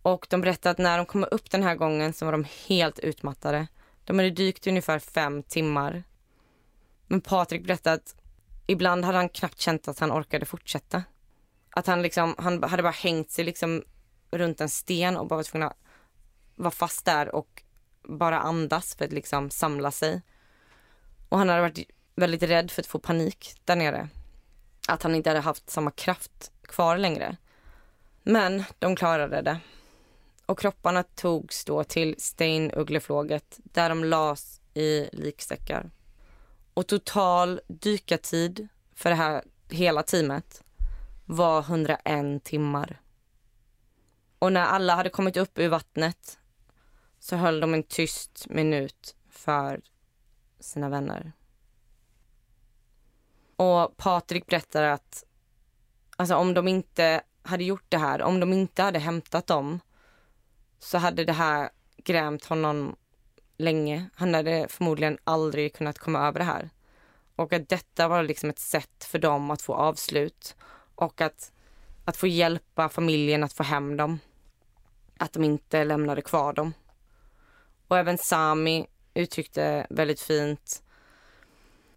[0.02, 3.00] Och de berättade att när de kom upp den här gången så var de helt
[3.00, 3.68] utmattade.
[4.04, 6.04] De hade dykt i ungefär fem timmar.
[7.08, 8.16] Men Patrik berättade att
[8.68, 11.04] ibland hade han knappt känt att han orkade fortsätta.
[11.70, 13.84] Att han liksom, han hade bara hängt sig liksom
[14.32, 15.78] runt en sten och bara var tvungen att
[16.56, 17.64] vara fast där och
[18.04, 20.22] bara andas för att liksom samla sig.
[21.30, 24.10] Och han hade varit väldigt rädd för att få panik där nere.
[24.88, 27.38] Att han inte hade haft samma kraft kvar längre.
[28.28, 29.60] Men de klarade det.
[30.46, 35.92] Och kropparna togs då till Steinugleflåget där de lades i liksäckar.
[36.74, 40.64] Och total dykartid för det här hela teamet
[41.26, 43.02] var 101 timmar.
[44.40, 46.40] Och när alla hade kommit upp ur vattnet
[47.20, 49.82] så höll de en tyst minut för
[50.60, 51.32] sina vänner.
[53.56, 55.24] Och Patrik berättar att
[56.18, 59.80] alltså om de inte hade gjort det här, om de inte hade hämtat dem
[60.80, 62.96] så hade det här grämt honom
[63.58, 64.10] länge.
[64.16, 66.70] Han hade förmodligen aldrig kunnat komma över det här.
[67.36, 70.56] Och att detta var liksom ett sätt för dem att få avslut
[70.96, 71.52] och att,
[72.06, 74.20] att få hjälpa familjen att få hem dem.
[75.18, 76.74] Att de inte lämnade kvar dem.
[77.88, 80.84] Och även Sami uttryckte väldigt fint.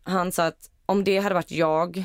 [0.02, 2.04] Han sa att om det hade varit jag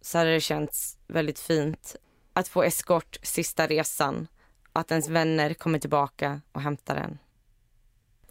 [0.00, 1.96] så hade det känts väldigt fint
[2.32, 4.26] att få eskort sista resan.
[4.72, 7.18] Att ens vänner kommer tillbaka och hämtar en.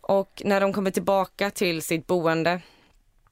[0.02, 2.62] Och när de kommer tillbaka till sitt boende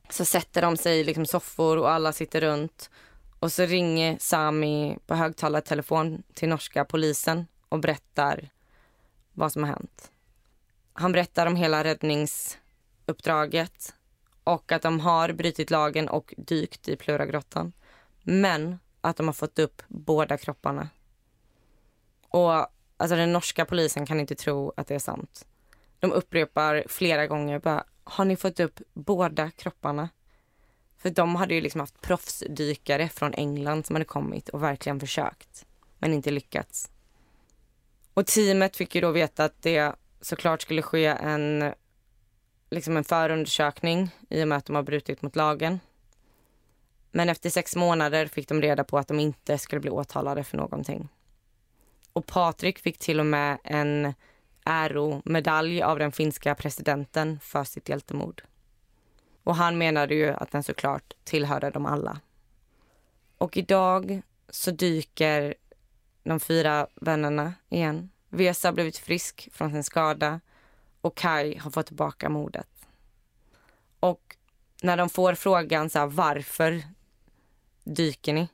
[0.10, 2.89] så sätter de sig i liksom soffor och alla sitter runt.
[3.39, 8.49] Och så ringer Sami på högtalartelefon till norska polisen och berättar
[9.34, 10.12] vad som har hänt.
[10.93, 13.93] Han berättar om hela räddningsuppdraget
[14.43, 17.73] och att de har brutit lagen och dykt i Pluragrottan.
[18.23, 20.89] Men att de har fått upp båda kropparna.
[22.29, 22.51] Och
[22.97, 25.45] alltså den norska polisen kan inte tro att det är sant.
[25.99, 30.09] De upprepar flera gånger bara, har ni fått upp båda kropparna?
[30.97, 35.65] För de hade ju liksom haft proffsdykare från England som hade kommit och verkligen försökt,
[35.97, 36.89] men inte lyckats.
[38.13, 41.73] Och teamet fick ju då veta att det såklart skulle ske en,
[42.69, 45.79] liksom en förundersökning i och med att de har brutit mot lagen.
[47.12, 50.58] Men efter sex månader fick de reda på att de inte skulle bli åtalade för
[50.58, 51.10] någonting.
[52.13, 54.13] Och Patrik fick till och med en
[54.65, 58.43] äromedalj av den finska presidenten för sitt hjältemord.
[59.43, 62.19] Och han menade ju att den såklart tillhörde dem alla.
[63.38, 65.54] Och idag så dyker
[66.24, 68.10] de fyra vännerna igen.
[68.30, 70.39] Vesa har blivit frisk från sin skada
[71.02, 72.69] och Kai har fått tillbaka modet.
[74.00, 74.36] Och
[74.82, 76.84] när de får frågan så här, varför
[77.95, 78.47] dyker ni?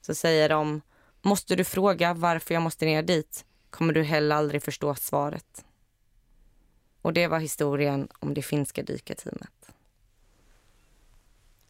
[0.00, 0.82] Så säger de,
[1.22, 5.64] måste du fråga varför jag måste ner dit kommer du heller aldrig förstå svaret.
[7.02, 9.72] Och det var historien om det finska dykarteamet.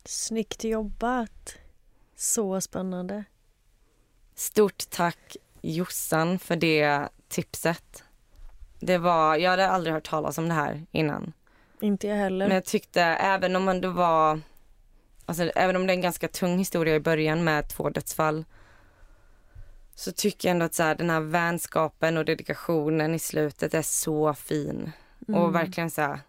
[0.04, 1.54] Snyggt jobbat.
[2.16, 3.24] Så spännande.
[4.34, 8.04] Stort tack Jossan för det tipset.
[8.80, 11.32] Det var, jag hade aldrig hört talas om det här innan.
[11.80, 12.46] Inte jag heller.
[12.48, 14.40] Men jag tyckte även om det var,
[15.30, 18.44] alltså även om det är en ganska tung historia i början med två dödsfall
[19.94, 23.82] så tycker jag ändå att så här, den här vänskapen och dedikationen i slutet är
[23.82, 24.92] så fin.
[25.28, 25.40] Mm.
[25.40, 26.20] Och verkligen så här,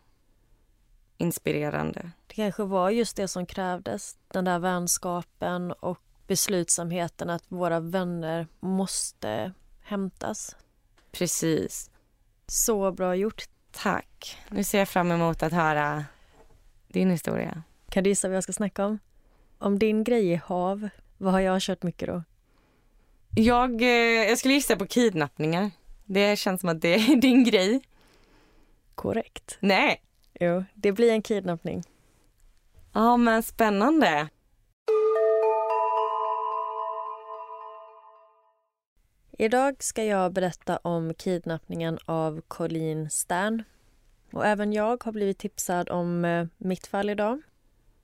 [1.18, 2.12] inspirerande.
[2.28, 4.18] Det kanske var just det som krävdes.
[4.28, 10.56] Den där vänskapen och beslutsamheten att våra vänner måste hämtas.
[11.12, 11.92] Precis.
[12.48, 13.44] Så bra gjort.
[13.72, 14.38] Tack.
[14.50, 16.06] Nu ser jag fram emot att höra
[16.88, 17.64] din historia.
[17.92, 19.00] Kan du gissa vad jag ska snacka om?
[19.58, 22.24] Om din grej är hav, vad har jag kört mycket då?
[23.36, 23.88] Jag, eh,
[24.30, 25.72] jag skulle gissa på kidnappningar.
[26.06, 27.82] Det känns som att det är din grej.
[28.96, 29.58] Korrekt.
[29.60, 30.02] Nej.
[30.40, 31.84] Jo, det blir en kidnappning.
[32.94, 34.30] Ja, men spännande.
[39.32, 43.64] Idag ska jag berätta om kidnappningen av Colleen Stern.
[44.32, 47.42] Och även jag har blivit tipsad om eh, mitt fall idag.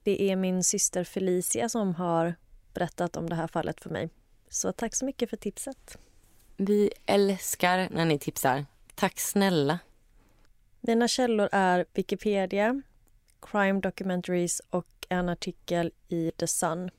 [0.02, 2.34] Det är min syster Felicia som har
[2.74, 4.08] berättat om det här fallet för mig.
[4.48, 5.98] Så tack så mycket för tipset.
[6.56, 8.66] Vi älskar när ni tipsar.
[8.94, 9.78] Tack snälla.
[10.80, 12.82] Mina källor är Wikipedia,
[13.40, 16.90] Crime Documentaries och en artikel i The Sun.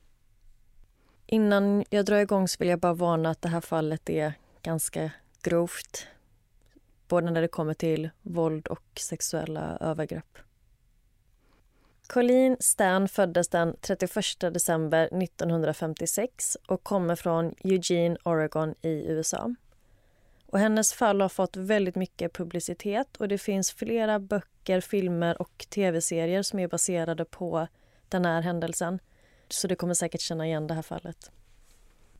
[1.26, 4.32] Innan jag drar igång så vill jag bara varna att det här fallet är
[4.62, 5.10] ganska
[5.42, 6.06] grovt.
[7.08, 10.38] Både när det kommer till våld och sexuella övergrepp.
[12.12, 19.54] Colleen Stan föddes den 31 december 1956 och kommer från Eugene, Oregon i USA.
[20.46, 25.66] Och hennes fall har fått väldigt mycket publicitet och det finns flera böcker, filmer och
[25.68, 27.66] tv-serier som är baserade på
[28.08, 28.98] den här händelsen.
[29.48, 31.30] Så du kommer säkert känna igen det här fallet.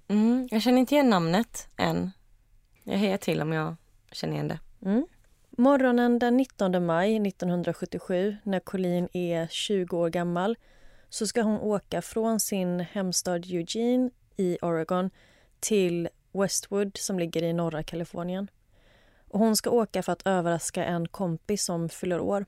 [0.08, 2.10] Mm, jag känner inte igen namnet än.
[2.84, 3.76] Jag hejar till om jag
[4.12, 4.58] känner igen det.
[4.82, 5.06] Mm.
[5.60, 10.56] Morgonen den 19 maj 1977, när Colleen är 20 år gammal
[11.08, 15.10] så ska hon åka från sin hemstad Eugene i Oregon
[15.60, 18.50] till Westwood som ligger i norra Kalifornien.
[19.28, 22.46] Och hon ska åka för att överraska en kompis som fyller år.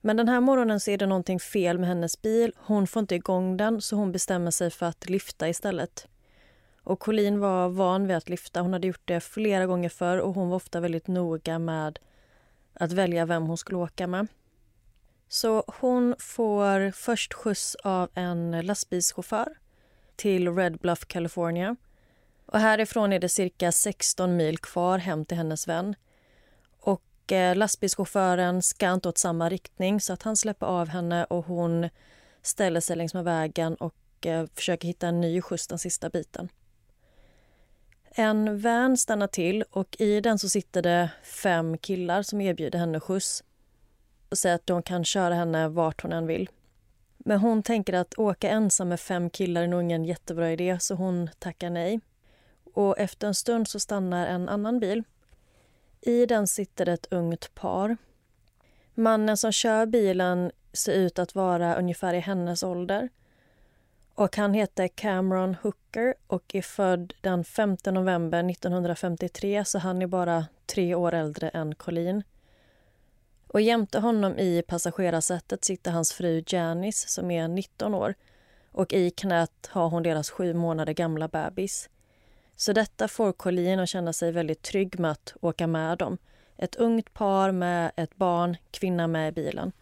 [0.00, 2.52] Men den här morgonen så är det någonting fel med hennes bil.
[2.56, 6.08] Hon får inte igång den så hon bestämmer sig för att lyfta istället.
[6.82, 8.60] Och Colleen var van vid att lyfta.
[8.60, 11.98] Hon hade gjort det flera gånger förr och hon var ofta väldigt noga med
[12.80, 14.26] att välja vem hon skulle åka med.
[15.28, 19.58] Så hon får först skjuts av en lastbilschaufför
[20.16, 21.76] till Red Bluff, California.
[22.46, 25.94] Och härifrån är det cirka 16 mil kvar hem till hennes vän.
[26.80, 31.46] Och eh, lastbilschauffören ska inte åt samma riktning så att han släpper av henne och
[31.46, 31.88] hon
[32.42, 36.48] ställer sig längs med vägen och eh, försöker hitta en ny skjuts den sista biten.
[38.14, 43.00] En van stannar till och i den så sitter det fem killar som erbjuder henne
[43.00, 43.44] skjuts
[44.28, 46.48] och säger att de kan köra henne vart hon än vill.
[47.18, 50.94] Men hon tänker att åka ensam med fem killar är nog ingen jättebra idé så
[50.94, 52.00] hon tackar nej.
[52.74, 55.04] Och efter en stund så stannar en annan bil.
[56.00, 57.96] I den sitter ett ungt par.
[58.94, 63.08] Mannen som kör bilen ser ut att vara ungefär i hennes ålder.
[64.20, 70.06] Och han heter Cameron Hooker och är född den 5 november 1953 så han är
[70.06, 72.22] bara tre år äldre än Colleen.
[73.46, 78.14] Och jämte honom i passagerarsätet sitter hans fru Janice som är 19 år
[78.72, 81.90] och i knät har hon deras sju månader gamla bebis.
[82.56, 86.18] Så detta får Colleen att känna sig väldigt trygg med att åka med dem.
[86.56, 89.72] Ett ungt par med ett barn, kvinna med i bilen.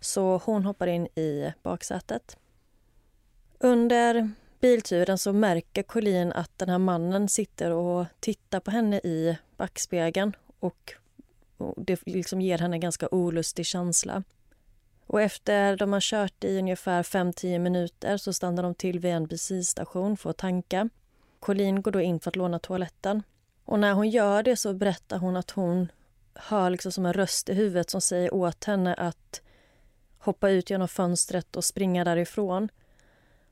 [0.00, 2.36] Så hon hoppar in i baksätet.
[3.58, 9.38] Under bilturen så märker Colleen att den här mannen sitter och tittar på henne i
[9.56, 10.92] backspegeln och
[11.76, 14.22] det liksom ger henne en ganska olustig känsla.
[15.06, 19.26] Och efter de har kört i ungefär 5-10 minuter så stannar de till vid en
[19.26, 20.88] bensinstation för att tanka.
[21.40, 23.22] Colleen går då in för att låna toaletten.
[23.64, 25.92] Och när hon gör det så berättar hon att hon
[26.34, 29.40] hör liksom som en röst i huvudet som säger åt henne att
[30.18, 32.68] hoppa ut genom fönstret och springa därifrån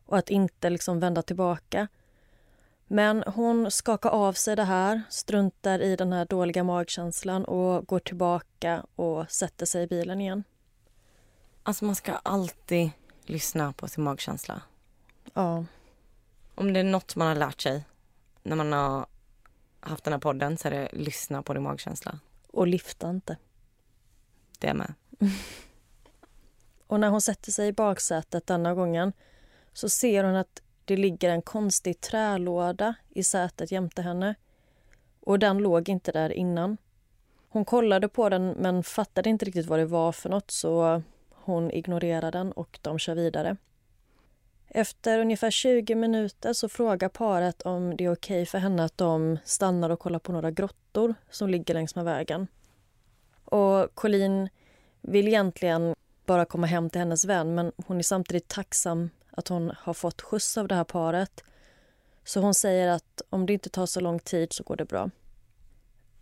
[0.06, 1.88] och att inte liksom vända tillbaka.
[2.86, 7.98] Men hon skakar av sig det här, struntar i den här dåliga magkänslan och går
[7.98, 10.44] tillbaka och sätter sig i bilen igen.
[11.62, 12.90] Alltså man ska alltid
[13.24, 14.62] lyssna på sin magkänsla.
[15.34, 15.64] Ja.
[16.54, 17.84] Om det är nåt man har lärt sig
[18.42, 19.06] när man har
[19.80, 22.18] haft den här podden så är det lyssna på din magkänsla.
[22.50, 23.36] Och lyfta inte.
[24.58, 24.94] Det med.
[26.86, 29.12] och när hon sätter sig i baksätet denna gången
[29.74, 34.34] så ser hon att det ligger en konstig trälåda i sätet jämte henne.
[35.20, 36.76] Och den låg inte där innan.
[37.48, 41.70] Hon kollade på den men fattade inte riktigt vad det var för något så hon
[41.70, 43.56] ignorerar den och de kör vidare.
[44.68, 48.98] Efter ungefär 20 minuter så frågar paret om det är okej okay för henne att
[48.98, 52.46] de stannar och kollar på några grottor som ligger längs med vägen.
[53.44, 54.48] Och Colleen
[55.00, 55.94] vill egentligen
[56.26, 60.22] bara komma hem till hennes vän men hon är samtidigt tacksam att hon har fått
[60.22, 61.44] skjuts av det här paret.
[62.24, 65.10] Så hon säger att om det inte tar så lång tid så går det bra.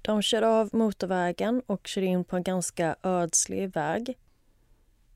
[0.03, 4.19] De kör av motorvägen och kör in på en ganska ödslig väg.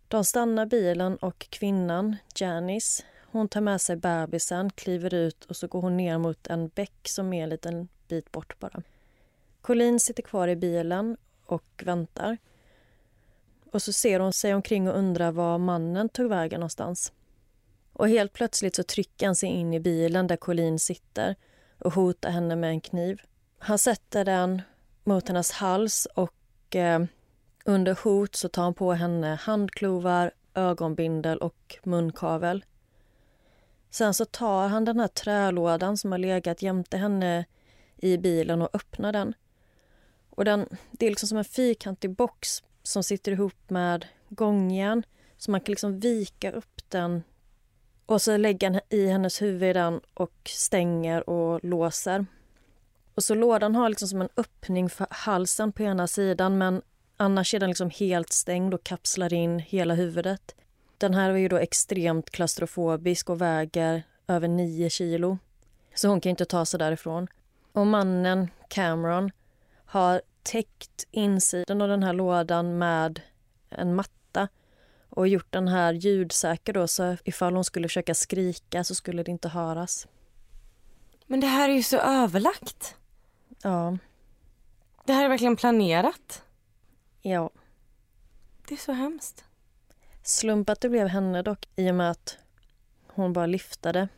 [0.08, 5.66] De stannar bilen och kvinnan, Janice, hon tar med sig bebisen, kliver ut och så
[5.66, 8.82] går hon ner mot en bäck som är en liten bit bort bara.
[9.60, 11.16] Colleen sitter kvar i bilen
[11.46, 12.38] och väntar.
[13.72, 17.12] Och så ser hon sig omkring och undrar var mannen tog vägen någonstans.
[17.98, 21.36] Och helt plötsligt så trycker han sig in i bilen där Colin sitter
[21.78, 23.22] och hotar henne med en kniv.
[23.58, 24.62] Han sätter den
[25.04, 27.04] mot hennes hals och eh,
[27.64, 32.64] under hot så tar han på henne handklovar, ögonbindel och munkavel.
[33.90, 37.44] Sen så tar han den här trälådan som har legat jämte henne
[37.96, 39.34] i bilen och öppnar den.
[40.30, 45.02] Och den, det är liksom som en fyrkantig box som sitter ihop med gångjärn
[45.36, 47.22] så man kan liksom vika upp den
[48.06, 52.26] och så lägger han i hennes huvud i den och stänger och låser.
[53.14, 56.82] Och så lådan har liksom som en öppning för halsen på ena sidan men
[57.16, 60.54] annars är den liksom helt stängd och kapslar in hela huvudet.
[60.98, 65.38] Den här är ju då extremt klaustrofobisk och väger över 9 kilo.
[65.94, 67.28] Så hon kan inte ta sig därifrån.
[67.72, 69.30] Och mannen, Cameron,
[69.84, 73.20] har täckt insidan av den här lådan med
[73.68, 74.48] en matta
[75.16, 79.30] och gjort den här ljudsäker då så ifall hon skulle försöka skrika så skulle det
[79.30, 80.06] inte höras.
[81.26, 82.96] Men det här är ju så överlagt.
[83.62, 83.98] Ja.
[85.04, 86.42] Det här är verkligen planerat.
[87.22, 87.50] Ja.
[88.68, 89.44] Det är så hemskt.
[90.22, 92.38] Slump att det blev henne dock i och med att
[93.06, 94.08] hon bara lyftade.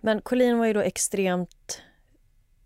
[0.00, 1.82] Men Colleen var ju då extremt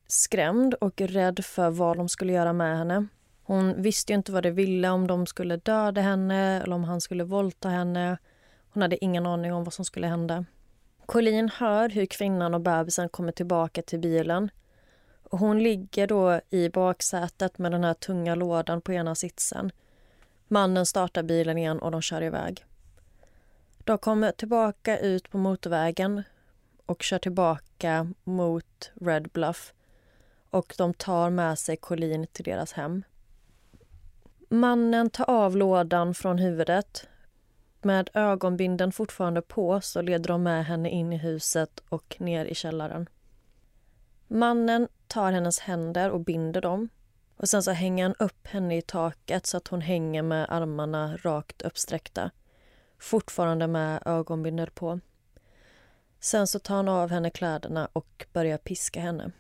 [0.07, 3.07] skrämd och rädd för vad de skulle göra med henne.
[3.47, 7.01] Hon visste ju inte vad de ville, om de skulle döda henne eller om han
[7.01, 8.19] skulle våldta henne.
[8.71, 10.45] Hon hade ingen aning om vad som skulle hända.
[11.07, 14.51] Colleen hör hur kvinnan och bebisen kommer tillbaka till bilen.
[15.31, 19.73] Hon ligger då i baksätet med den här tunga lådan på ena sitsen.
[20.49, 22.65] Mannen startar bilen igen och de kör iväg.
[23.79, 26.23] De kommer tillbaka ut på motorvägen
[26.87, 29.73] och kör tillbaka mot Red Bluff
[30.51, 33.03] och de tar med sig Colleen till deras hem.
[34.49, 37.09] Mannen tar av lådan från huvudet.
[37.83, 42.55] Med ögonbinden fortfarande på så leder de med henne in i huset och ner i
[42.55, 43.09] källaren.
[44.27, 46.89] Mannen tar hennes händer och binder dem.
[47.37, 51.17] Och Sen så hänger han upp henne i taket så att hon hänger med armarna
[51.17, 52.31] rakt uppsträckta.
[52.99, 55.01] Fortfarande med ögonbindel på.
[56.21, 59.31] Sen så tar han av henne kläderna och börjar piska henne.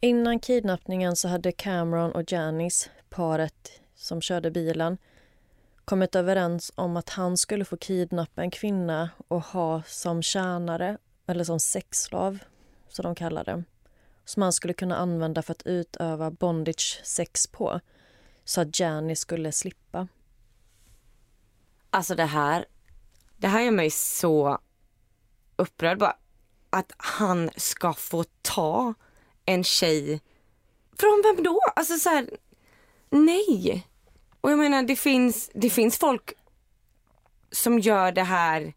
[0.00, 4.98] Innan kidnappningen så hade Cameron och Janice, paret som körde bilen
[5.84, 11.44] kommit överens om att han skulle få kidnappa en kvinna och ha som tjänare, eller
[11.44, 12.38] som sexslav,
[12.88, 13.64] som de kallar det
[14.30, 17.80] som han skulle kunna använda för att utöva bondage sex på
[18.44, 20.08] så att Janny skulle slippa.
[21.90, 22.66] Alltså det här,
[23.36, 24.58] det här gör mig så
[25.56, 26.16] upprörd bara.
[26.70, 28.94] Att han ska få ta
[29.44, 30.20] en tjej
[30.98, 31.60] från vem då?
[31.76, 32.30] Alltså så här,
[33.10, 33.86] nej.
[34.40, 36.32] Och jag menar det finns, det finns folk
[37.50, 38.74] som gör det här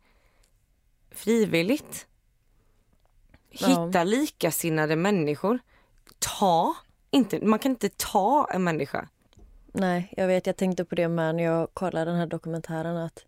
[1.12, 2.08] frivilligt.
[3.50, 4.04] Hitta ja.
[4.04, 5.60] likasinnade människor.
[6.20, 6.76] Ta
[7.12, 9.10] inte, man kan inte ta en människa.
[9.74, 10.48] Nej, jag vet.
[10.48, 13.26] Jag tänkte på det med när jag kollade den här dokumentären att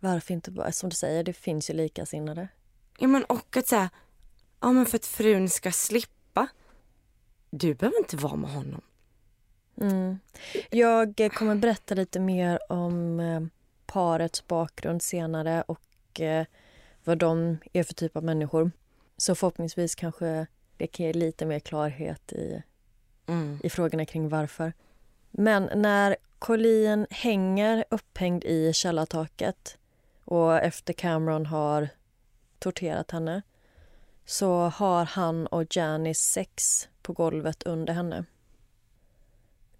[0.00, 2.48] varför inte bara, som du säger, det finns ju likasinnade.
[2.98, 3.90] Ja men och att säga,
[4.60, 6.48] ja men för att frun ska slippa.
[7.50, 8.80] Du behöver inte vara med honom.
[9.82, 10.18] Mm.
[10.70, 13.40] Jag kommer berätta lite mer om eh,
[13.86, 16.46] parets bakgrund senare och eh,
[17.04, 18.70] vad de är för typ av människor.
[19.16, 22.62] Så förhoppningsvis kanske det kan ge lite mer klarhet i,
[23.26, 23.58] mm.
[23.62, 24.72] i frågorna kring varför.
[25.30, 29.78] Men när Colleen hänger upphängd i källartaket
[30.24, 31.88] och efter Cameron har
[32.58, 33.42] torterat henne
[34.24, 38.24] så har han och Janice sex på golvet under henne.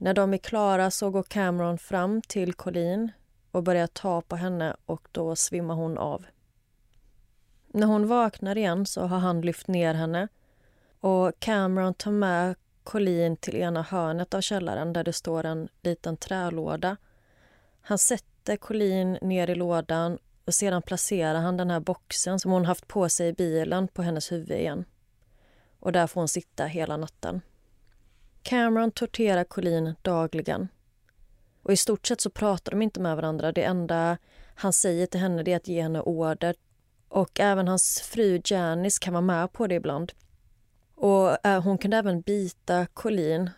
[0.03, 3.13] När de är klara så går Cameron fram till Colleen
[3.51, 6.25] och börjar ta på henne och då svimmar hon av.
[7.67, 10.29] När hon vaknar igen så har han lyft ner henne
[11.01, 16.17] och Cameron tar med Colleen till ena hörnet av källaren där det står en liten
[16.17, 16.97] trälåda.
[17.81, 22.65] Han sätter Colleen ner i lådan och sedan placerar han den här boxen som hon
[22.65, 24.85] haft på sig i bilen på hennes huvud igen.
[25.81, 27.41] Och där får hon sitta hela natten.
[28.43, 30.69] Cameron torterar Colleen dagligen.
[31.63, 33.53] Och I stort sett så pratar de inte med varandra.
[33.53, 34.19] Det enda
[34.55, 36.55] han säger till henne är att ge henne order
[37.09, 40.13] och även hans fru Janice kan vara med på det ibland.
[40.95, 43.51] Och eh, Hon kunde även bita Colleen.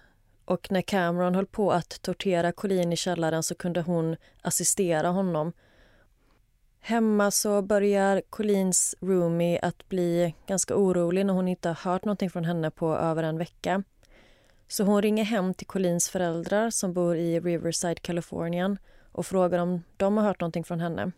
[0.45, 5.53] Och när Cameron höll på att tortera Colleen i källaren så kunde hon assistera honom.
[6.81, 12.31] Hemma så börjar Colleens roomie att bli ganska orolig när hon inte har hört någonting
[12.31, 13.83] från henne på över en vecka.
[14.69, 18.79] Så hon ringer hem till Collins föräldrar som bor i Riverside, Kalifornien
[19.13, 21.13] och frågar om de har hört någonting från henne.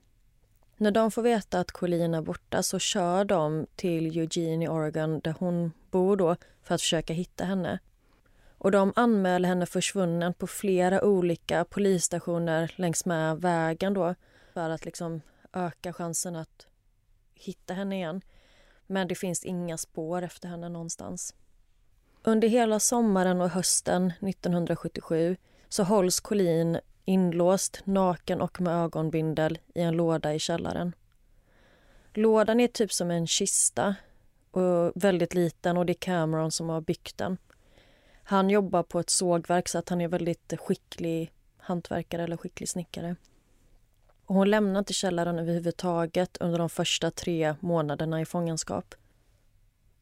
[0.76, 5.20] När de får veta att Colleen är borta så kör de till Eugene i Oregon
[5.20, 7.78] där hon bor då för att försöka hitta henne.
[8.58, 14.14] Och De anmäler henne försvunnen på flera olika polisstationer längs med vägen då
[14.54, 15.20] för att liksom
[15.52, 16.66] öka chansen att
[17.34, 18.22] hitta henne igen.
[18.86, 21.34] Men det finns inga spår efter henne någonstans.
[22.28, 25.36] Under hela sommaren och hösten 1977
[25.68, 30.94] så hålls Colleen inlåst, naken och med ögonbindel i en låda i källaren.
[32.14, 33.94] Lådan är typ som en kista
[34.50, 37.38] och väldigt liten och det är Cameron som har byggt den.
[38.22, 43.16] Han jobbar på ett sågverk så att han är väldigt skicklig hantverkare eller skicklig snickare.
[44.24, 48.94] Och hon lämnar inte källaren överhuvudtaget under de första tre månaderna i fångenskap.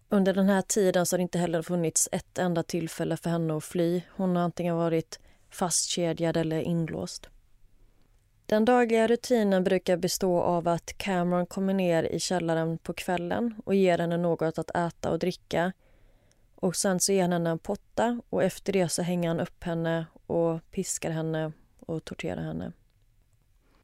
[0.08, 3.56] Under den här tiden så har det inte heller funnits ett enda tillfälle för henne
[3.56, 4.02] att fly.
[4.10, 7.28] Hon har antingen varit fastkedjad eller inlåst.
[8.46, 13.74] Den dagliga rutinen brukar bestå av att Cameron kommer ner i källaren på kvällen och
[13.74, 15.72] ger henne något att äta och dricka.
[16.54, 19.64] Och Sen så ger han henne en potta och efter det så hänger han upp
[19.64, 22.72] henne och piskar henne och torterar henne.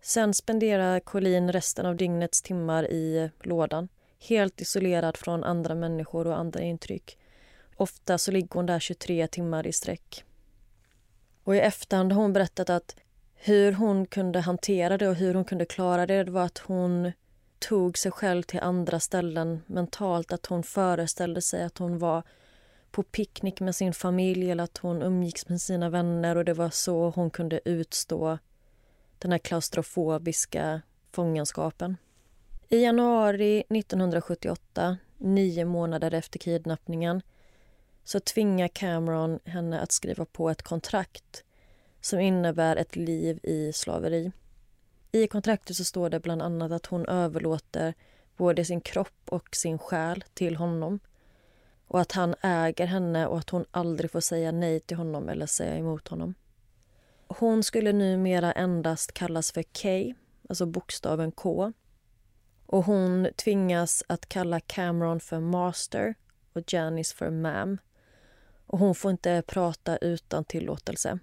[0.03, 3.89] Sen spenderar Colleen resten av dygnets timmar i lådan
[4.21, 7.18] helt isolerad från andra människor och andra intryck.
[7.77, 10.25] Ofta så ligger hon där 23 timmar i sträck.
[11.45, 12.97] Och I efterhand har hon berättat att
[13.35, 17.12] hur hon kunde hantera det och hur hon kunde klara det, det var att hon
[17.59, 20.33] tog sig själv till andra ställen mentalt.
[20.33, 22.23] Att hon föreställde sig att hon var
[22.91, 26.71] på picknick med sin familj eller att hon umgicks med sina vänner och det var
[26.71, 28.39] så hon kunde utstå
[29.18, 31.97] den här klaustrofobiska fångenskapen.
[32.73, 37.23] I januari 1978, nio månader efter kidnappningen
[38.05, 41.45] så tvingar Cameron henne att skriva på ett kontrakt
[42.01, 44.33] som innebär ett liv i slaveri.
[45.12, 47.95] I kontraktet så står det bland annat att hon överlåter
[48.37, 51.01] både sin kropp och sin själ till honom
[51.87, 55.47] och att han äger henne och att hon aldrig får säga nej till honom eller
[55.47, 56.35] säga emot honom.
[57.27, 60.14] Hon skulle numera endast kallas för K,
[60.49, 61.73] alltså bokstaven K.
[62.73, 66.14] Och hon tvingas att kalla Cameron för master
[66.53, 67.79] och Janice för ma'am.
[68.66, 71.18] Och hon får inte prata utan tillåtelse.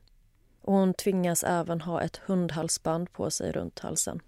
[0.61, 4.19] Och hon tvingas även ha ett hundhalsband på sig runt halsen.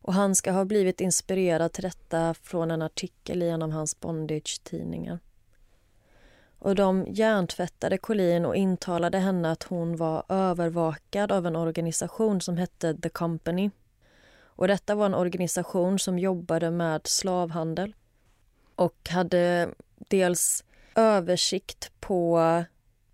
[0.00, 4.00] Och han ska ha blivit inspirerad till detta från en artikel i en av hans
[4.00, 5.18] bondage-tidningar.
[6.58, 12.56] Och de hjärntvättade Colleen och intalade henne att hon var övervakad av en organisation som
[12.56, 13.70] hette The Company.
[14.56, 17.94] Och detta var en organisation som jobbade med slavhandel.
[18.76, 22.64] Och hade dels översikt på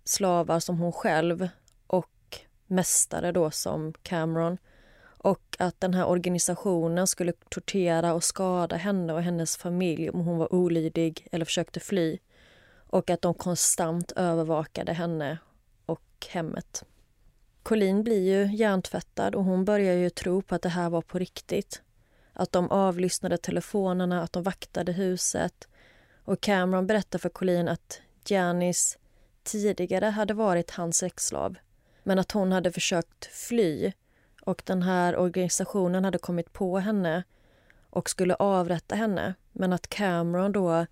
[0.03, 1.47] slavar som hon själv
[1.87, 2.37] och
[2.67, 4.57] mästare då som Cameron.
[5.03, 10.37] Och att den här organisationen skulle tortera och skada henne och hennes familj om hon
[10.37, 12.17] var olydig eller försökte fly.
[12.87, 15.37] Och att de konstant övervakade henne
[15.85, 16.83] och hemmet.
[17.63, 21.19] Colleen blir ju hjärntvättad och hon börjar ju tro på att det här var på
[21.19, 21.81] riktigt.
[22.33, 25.67] Att de avlyssnade telefonerna, att de vaktade huset.
[26.23, 28.97] Och Cameron berättar för Colleen att Janice
[29.43, 31.55] tidigare hade varit hans sexslav
[32.03, 33.91] men att hon hade försökt fly
[34.41, 37.23] och den här organisationen hade kommit på henne
[37.89, 40.85] och skulle avrätta henne men att Cameron då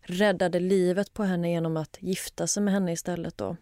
[0.00, 3.38] räddade livet på henne genom att gifta sig med henne istället.
[3.38, 3.56] Då.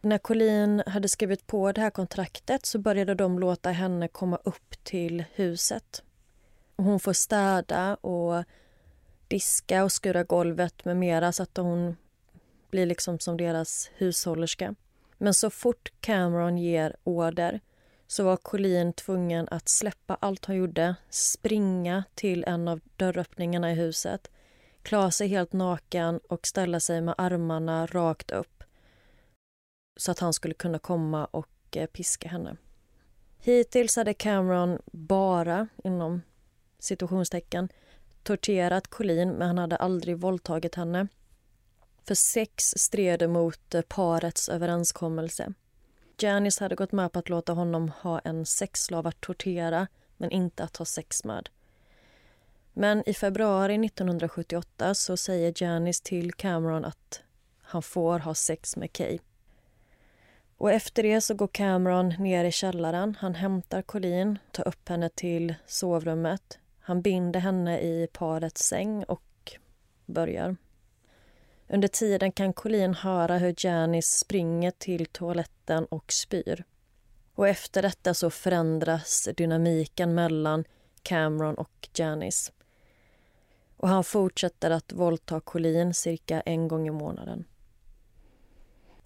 [0.00, 4.84] När Colleen hade skrivit på det här kontraktet så började de låta henne komma upp
[4.84, 6.02] till huset.
[6.76, 8.44] Hon får städa och
[9.28, 11.96] diska och skura golvet med mera så att hon
[12.70, 14.74] blir liksom som deras hushållerska.
[15.18, 17.60] Men så fort Cameron ger order
[18.06, 23.74] så var Colleen tvungen att släppa allt hon gjorde, springa till en av dörröppningarna i
[23.74, 24.30] huset,
[24.82, 28.55] klä sig helt naken och ställa sig med armarna rakt upp
[29.96, 32.56] så att han skulle kunna komma och eh, piska henne.
[33.38, 36.22] Hittills hade Cameron bara, inom
[36.78, 37.68] situationstecken,
[38.22, 41.08] torterat Colleen men han hade aldrig våldtagit henne.
[42.04, 45.52] För sex stred mot eh, parets överenskommelse.
[46.18, 49.86] Janice hade gått med på att låta honom ha en sexslav att tortera
[50.16, 51.48] men inte att ha sex med.
[52.72, 57.22] Men i februari 1978 så säger Janice till Cameron att
[57.62, 59.18] han får ha sex med Kay.
[60.58, 63.16] Och efter det så går Cameron ner i källaren.
[63.20, 66.58] Han hämtar Colleen, tar upp henne till sovrummet.
[66.80, 69.52] Han binder henne i parets säng och
[70.06, 70.56] börjar.
[71.68, 76.64] Under tiden kan Colleen höra hur Janice springer till toaletten och spyr.
[77.34, 80.64] Och efter detta så förändras dynamiken mellan
[81.02, 82.52] Cameron och Janice.
[83.76, 87.44] Och han fortsätter att våldta Colleen cirka en gång i månaden.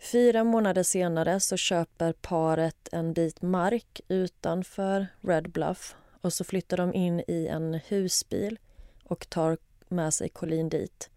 [0.00, 6.76] Fyra månader senare så köper paret en bit mark utanför Red Bluff och så flyttar
[6.76, 8.58] de in i en husbil
[9.04, 11.10] och tar med sig Colleen dit.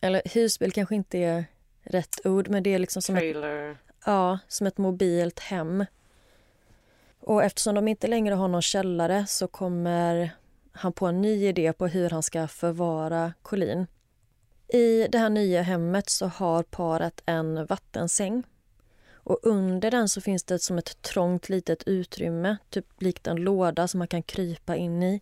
[0.00, 1.44] Eller husbil kanske inte är
[1.82, 5.84] rätt ord, men det är liksom som ett, ja, som ett mobilt hem.
[7.20, 10.30] Och eftersom de inte längre har någon källare så kommer
[10.72, 13.86] han på en ny idé på hur han ska förvara Colleen.
[14.68, 18.42] I det här nya hemmet så har paret en vattensäng.
[19.12, 23.88] Och under den så finns det som ett trångt litet utrymme, typ likt en låda
[23.88, 25.20] som man kan krypa in i.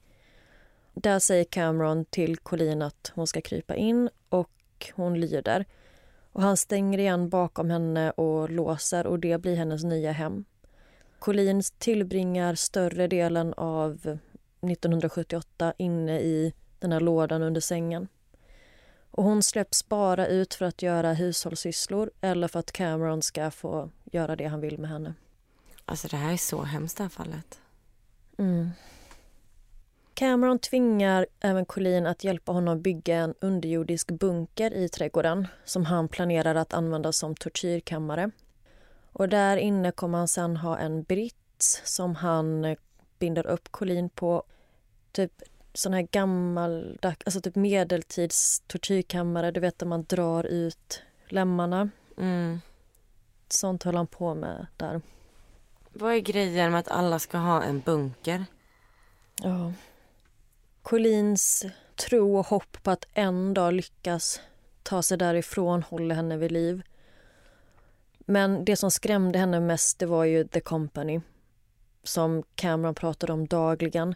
[0.95, 5.65] Där säger Cameron till Colleen att hon ska krypa in och hon lyder.
[6.33, 10.45] Och han stänger igen bakom henne och låser och det blir hennes nya hem.
[11.19, 14.19] Colleen tillbringar större delen av
[14.61, 18.09] 1978 inne i den här lådan under sängen.
[19.13, 23.91] Och hon släpps bara ut för att göra hushållssysslor eller för att Cameron ska få
[24.05, 25.15] göra det han vill med henne.
[25.85, 27.61] Alltså det här är så hemskt det här fallet.
[28.39, 28.71] Mm.
[30.15, 36.09] Cameron tvingar även Colleen att hjälpa honom bygga en underjordisk bunker i trädgården som han
[36.09, 38.31] planerar att använda som tortyrkammare.
[39.13, 42.77] Och där inne kommer han sen ha en brits som han
[43.19, 44.43] binder upp Colleen på.
[45.13, 45.43] Typ
[45.75, 51.91] sån här gammaldags, alltså typ medeltids tortyrkammare, du vet där man drar ut lemmarna.
[52.19, 52.61] Mm.
[53.49, 55.01] Sånt höll han på med där.
[55.93, 58.45] Vad är grejen med att alla ska ha en bunker?
[59.43, 59.73] Ja.
[60.83, 61.65] Collins
[61.97, 64.41] tro och hopp på att en dag lyckas
[64.83, 66.83] ta sig därifrån håller henne vid liv.
[68.19, 71.21] Men det som skrämde henne mest det var ju The Company
[72.03, 74.15] som Cameron pratade om dagligen.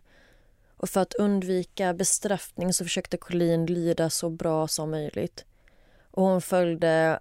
[0.87, 5.45] Och för att undvika bestraffning så försökte Colleen lyda så bra som möjligt.
[6.11, 7.21] Och hon följde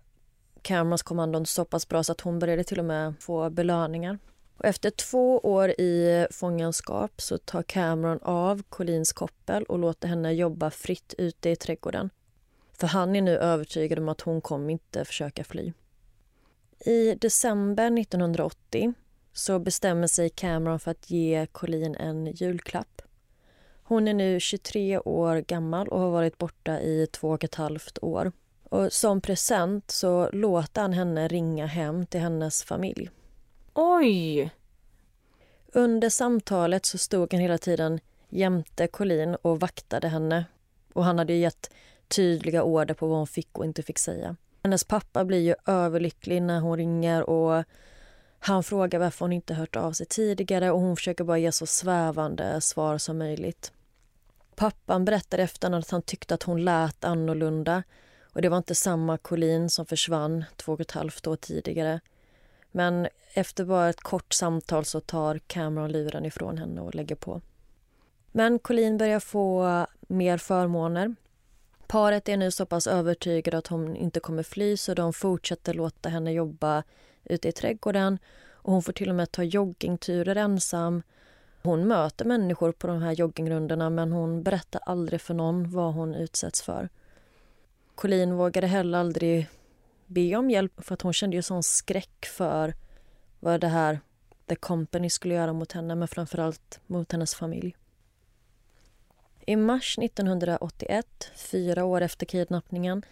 [0.62, 4.20] Camerons kommandon så pass bra så att hon började till och med få belöningar.
[4.58, 10.32] Och efter två år i fångenskap så tar Cameron av Collins koppel och låter henne
[10.34, 12.10] jobba fritt ute i trädgården.
[12.74, 15.74] För han är nu övertygad om att hon kommer inte försöka fly.
[16.80, 18.94] I december 1980
[19.34, 23.02] så bestämmer sig Cameron för att ge Colleen en julklapp.
[23.88, 27.98] Hon är nu 23 år gammal och har varit borta i två och ett halvt
[28.02, 28.32] år.
[28.64, 33.10] Och som present så låter han henne ringa hem till hennes familj.
[33.74, 34.52] Oj!
[35.74, 40.46] Under samtalet så stod han hela tiden jämte Colleen och vaktade henne.
[40.94, 41.72] Och Han hade gett
[42.08, 44.36] tydliga order på vad hon fick och inte fick säga.
[44.64, 47.64] Hennes pappa blir ju överlycklig när hon ringer och
[48.40, 51.66] han frågar varför hon inte hört av sig tidigare och hon försöker bara ge så
[51.66, 53.72] svävande svar som möjligt.
[54.56, 57.84] Pappan berättade efter att han tyckte att hon lät annorlunda
[58.36, 62.00] och det var inte samma Colleen som försvann två och ett halvt år tidigare.
[62.72, 67.42] Men efter bara ett kort samtal så tar Cameron luren ifrån henne och lägger på.
[68.32, 71.16] Men Colleen börjar få mer förmåner.
[71.88, 76.10] Paret är nu så pass övertygade att hon inte kommer fly så de fortsätter låta
[76.10, 76.84] henne jobba
[77.24, 78.20] ute i trädgården.
[78.52, 81.04] Och hon får till och med ta joggingturer ensam.
[81.66, 86.16] Hon möter människor på de här joggingrundorna men hon berättar aldrig för någon vad hon
[86.16, 86.90] utsätts för.
[87.96, 89.48] Colleen vågade heller aldrig
[90.06, 92.74] be om hjälp för att hon kände ju sån skräck för
[93.40, 94.00] vad det här
[94.46, 97.76] The Company skulle göra mot henne men framförallt mot hennes familj.
[99.46, 103.06] I mars 1981, fyra år efter kidnappningen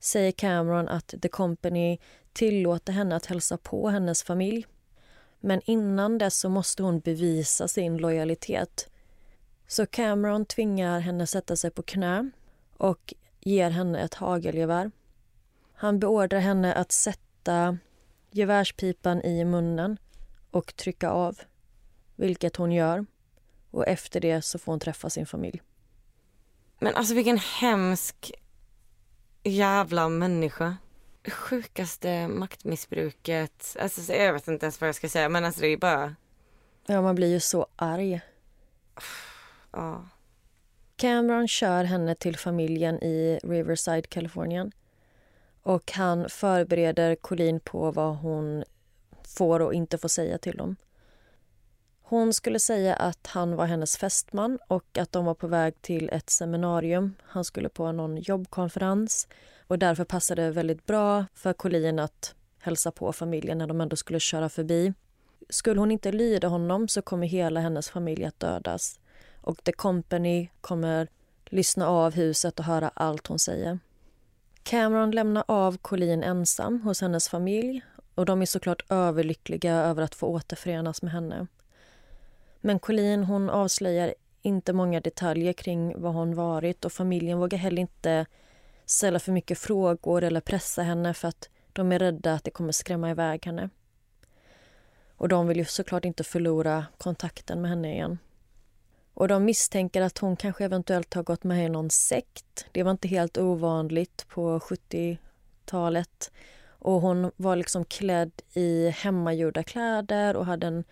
[0.00, 1.98] säger Cameron att The Company
[2.32, 4.66] tillåter henne att hälsa på hennes familj.
[5.40, 8.90] Men innan dess så måste hon bevisa sin lojalitet.
[9.66, 12.30] Så Cameron tvingar henne sätta sig på knä
[12.76, 14.90] och ger henne ett hagelgevär.
[15.72, 17.78] Han beordrar henne att sätta
[18.30, 19.98] gevärspipan i munnen
[20.50, 21.38] och trycka av,
[22.16, 23.06] vilket hon gör.
[23.70, 25.62] Och efter det så får hon träffa sin familj.
[26.78, 28.32] Men alltså vilken hemsk
[29.42, 30.76] jävla människa.
[31.30, 33.76] Sjukaste maktmissbruket.
[33.80, 36.14] Alltså, jag vet inte ens vad jag ska säga men alltså det är bara...
[36.86, 38.20] Ja, man blir ju så arg.
[39.72, 40.08] Ja.
[40.96, 44.72] Cameron kör henne till familjen i Riverside, Kalifornien.
[45.62, 48.64] Och han förbereder Colleen på vad hon
[49.22, 50.76] får och inte får säga till dem.
[52.02, 56.10] Hon skulle säga att han var hennes fästman och att de var på väg till
[56.12, 57.14] ett seminarium.
[57.22, 59.28] Han skulle på någon jobbkonferens
[59.68, 63.96] och därför passade det väldigt bra för Colleen att hälsa på familjen när de ändå
[63.96, 64.92] skulle köra förbi.
[65.48, 69.00] Skulle hon inte lyda honom så kommer hela hennes familj att dödas
[69.40, 71.08] och The Company kommer
[71.46, 73.78] lyssna av huset och höra allt hon säger.
[74.62, 77.82] Cameron lämnar av Colleen ensam hos hennes familj
[78.14, 81.46] och de är såklart överlyckliga över att få återförenas med henne.
[82.60, 87.82] Men Colleen hon avslöjar inte många detaljer kring vad hon varit och familjen vågar heller
[87.82, 88.26] inte
[88.90, 92.72] ställa för mycket frågor eller pressa henne för att de är rädda att det kommer
[92.72, 93.70] skrämma iväg henne.
[95.16, 98.18] Och de vill ju såklart inte förlora kontakten med henne igen.
[99.14, 102.66] Och de misstänker att hon kanske eventuellt har gått med i någon sekt.
[102.72, 106.30] Det var inte helt ovanligt på 70-talet.
[106.68, 110.84] Och hon var liksom klädd i hemmagjorda kläder och hade en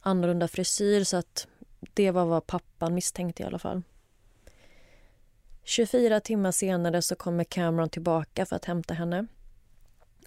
[0.00, 1.46] annorlunda frisyr så att
[1.94, 3.82] det var vad pappan misstänkte i alla fall.
[5.68, 9.26] 24 timmar senare så kommer Cameron tillbaka för att hämta henne.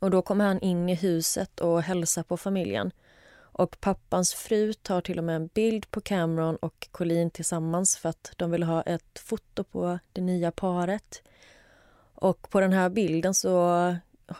[0.02, 2.92] Och Då kommer han in i huset och hälsar på familjen.
[3.36, 8.10] Och Pappans fru tar till och med en bild på Cameron och Colleen tillsammans för
[8.10, 11.24] att de vill ha ett foto på det nya paret.
[12.14, 13.96] Och På den här bilden så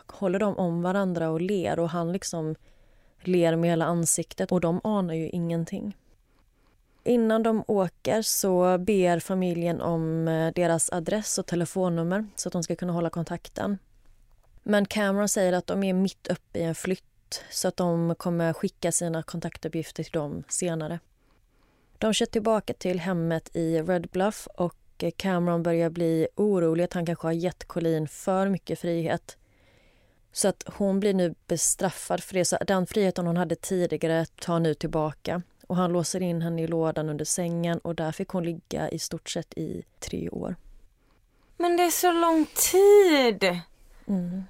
[0.06, 2.54] håller de om varandra och ler och han liksom
[3.20, 5.96] ler med hela ansiktet och de anar ju ingenting.
[7.04, 12.62] Innan de åker så ber familjen om eh, deras adress och telefonnummer så att de
[12.62, 13.78] ska kunna hålla kontakten.
[14.62, 18.52] Men Cameron säger att de är mitt uppe i en flytt så att de kommer
[18.52, 20.98] skicka sina kontaktuppgifter till dem senare.
[21.98, 27.06] De kör tillbaka till hemmet i Red Bluff och Cameron börjar bli orolig att han
[27.06, 29.36] kanske har gett Colleen för mycket frihet.
[30.32, 32.44] Så att hon blir nu bestraffad för det.
[32.44, 36.66] Så den friheten hon hade tidigare tar nu tillbaka och han låser in henne i
[36.66, 40.56] lådan under sängen och där fick hon ligga i stort sett i tre år.
[41.56, 43.60] Men det är så lång tid!
[44.06, 44.42] Mm.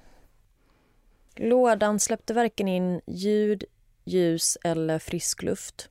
[1.35, 3.63] Lådan släppte varken in ljud,
[4.03, 5.89] ljus eller frisk luft.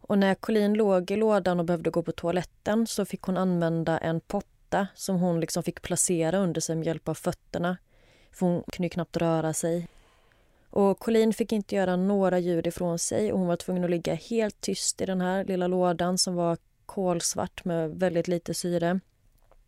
[0.00, 3.98] Och när Colleen låg i lådan och behövde gå på toaletten så fick hon använda
[3.98, 7.76] en potta som hon liksom fick placera under sig med hjälp av fötterna.
[8.32, 9.88] För hon kunde knappt röra sig.
[10.70, 14.14] Och Colleen fick inte göra några ljud ifrån sig och hon var tvungen att ligga
[14.14, 19.00] helt tyst i den här lilla lådan som var kolsvart med väldigt lite syre.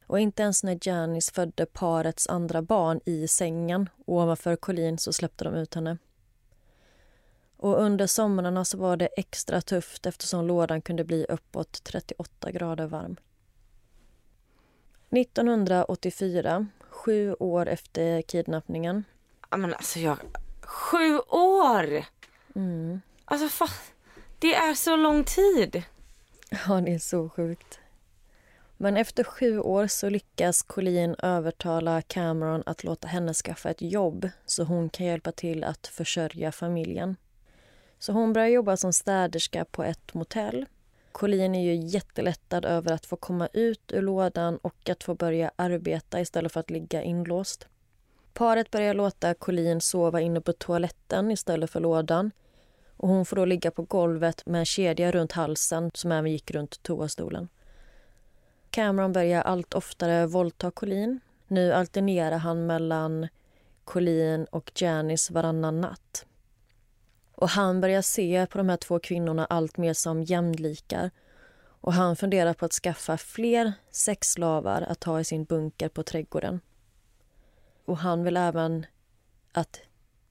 [0.07, 5.45] Och inte ens när Janice födde parets andra barn i sängen ovanför Colleen så släppte
[5.45, 5.99] de ut henne.
[7.57, 12.87] Och under somrarna så var det extra tufft eftersom lådan kunde bli uppåt 38 grader
[12.87, 13.17] varm.
[15.11, 19.05] 1984, sju år efter kidnappningen.
[19.51, 20.19] Men alltså jag,
[20.63, 22.05] Sju år!
[22.55, 23.01] Mm.
[23.25, 23.69] Alltså fan,
[24.39, 25.83] det är så lång tid.
[26.51, 27.79] Ja, det är så sjukt.
[28.77, 34.29] Men efter sju år så lyckas Colleen övertala Cameron att låta henne skaffa ett jobb
[34.47, 37.17] så hon kan hjälpa till att försörja familjen.
[37.99, 40.67] Så hon börjar jobba som städerska på ett motell.
[41.13, 45.51] Colleen är ju jättelättad över att få komma ut ur lådan och att få börja
[45.57, 47.69] arbeta istället för att ligga inlåst.
[48.35, 52.31] Paret börjar låta Colleen sova inne på toaletten istället för lådan.
[52.97, 56.51] Och Hon får då ligga på golvet med en kedja runt halsen som även gick
[56.51, 57.49] runt toastolen.
[58.71, 61.21] Cameron börjar allt oftare våldta Colleen.
[61.49, 63.29] Nu alternerar han mellan
[63.85, 66.27] Colleen och Janice varannan natt.
[67.35, 71.11] Och Han börjar se på de här två kvinnorna allt mer som jämlikar
[71.83, 76.61] och han funderar på att skaffa fler sexslavar att ha i sin bunker på trädgården.
[77.85, 78.87] Och han vill även
[79.53, 79.81] att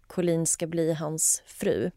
[0.08, 1.92] Colleen ska bli hans fru.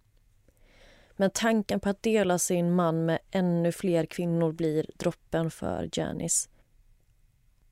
[1.17, 6.49] Men tanken på att dela sin man med ännu fler kvinnor blir droppen för Janice.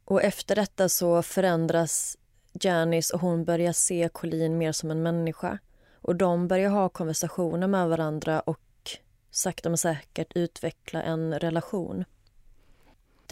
[0.05, 2.19] Och efter detta så förändras
[2.53, 5.59] Janice och hon börjar se Colleen mer som en människa.
[5.95, 8.61] Och de börjar ha konversationer med varandra och
[9.31, 12.05] sakta men säkert utveckla en relation.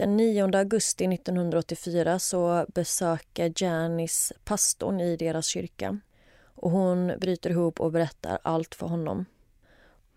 [0.01, 5.99] Den 9 augusti 1984 så besöker Janice pastorn i deras kyrka.
[6.43, 9.25] Och Hon bryter ihop och berättar allt för honom.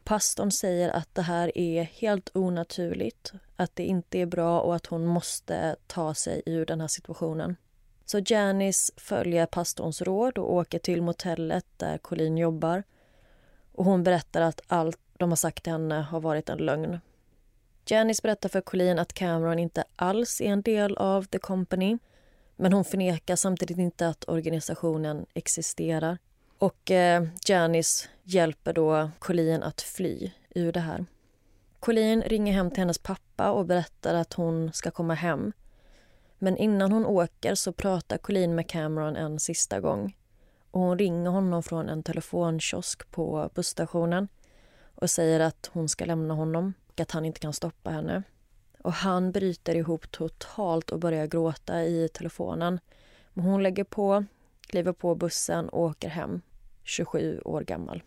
[0.04, 4.86] Pastorn säger att det här är helt onaturligt, att det inte är bra och att
[4.86, 7.56] hon måste ta sig ur den här situationen.
[8.04, 12.82] Så Janice följer pastorns råd och åker till motellet där Colleen jobbar.
[13.72, 17.00] Och Hon berättar att allt de har sagt till henne har varit en lögn.
[17.86, 21.98] Janice berättar för Colleen att Cameron inte alls är en del av The Company
[22.56, 26.18] men hon förnekar samtidigt inte att organisationen existerar.
[26.58, 31.06] Och eh, Janice hjälper då Colleen att fly ur det här.
[31.80, 35.52] Colleen ringer hem till hennes pappa och berättar att hon ska komma hem.
[36.38, 40.16] Men innan hon åker så pratar Colleen med Cameron en sista gång.
[40.70, 44.28] Och Hon ringer honom från en telefonkiosk på busstationen
[44.94, 48.22] och säger att hon ska lämna honom och att han inte kan stoppa henne.
[48.78, 52.80] Och Han bryter ihop totalt och börjar gråta i telefonen.
[53.32, 54.24] Men hon lägger på,
[54.60, 56.40] kliver på bussen och åker hem,
[56.82, 58.02] 27 år gammal.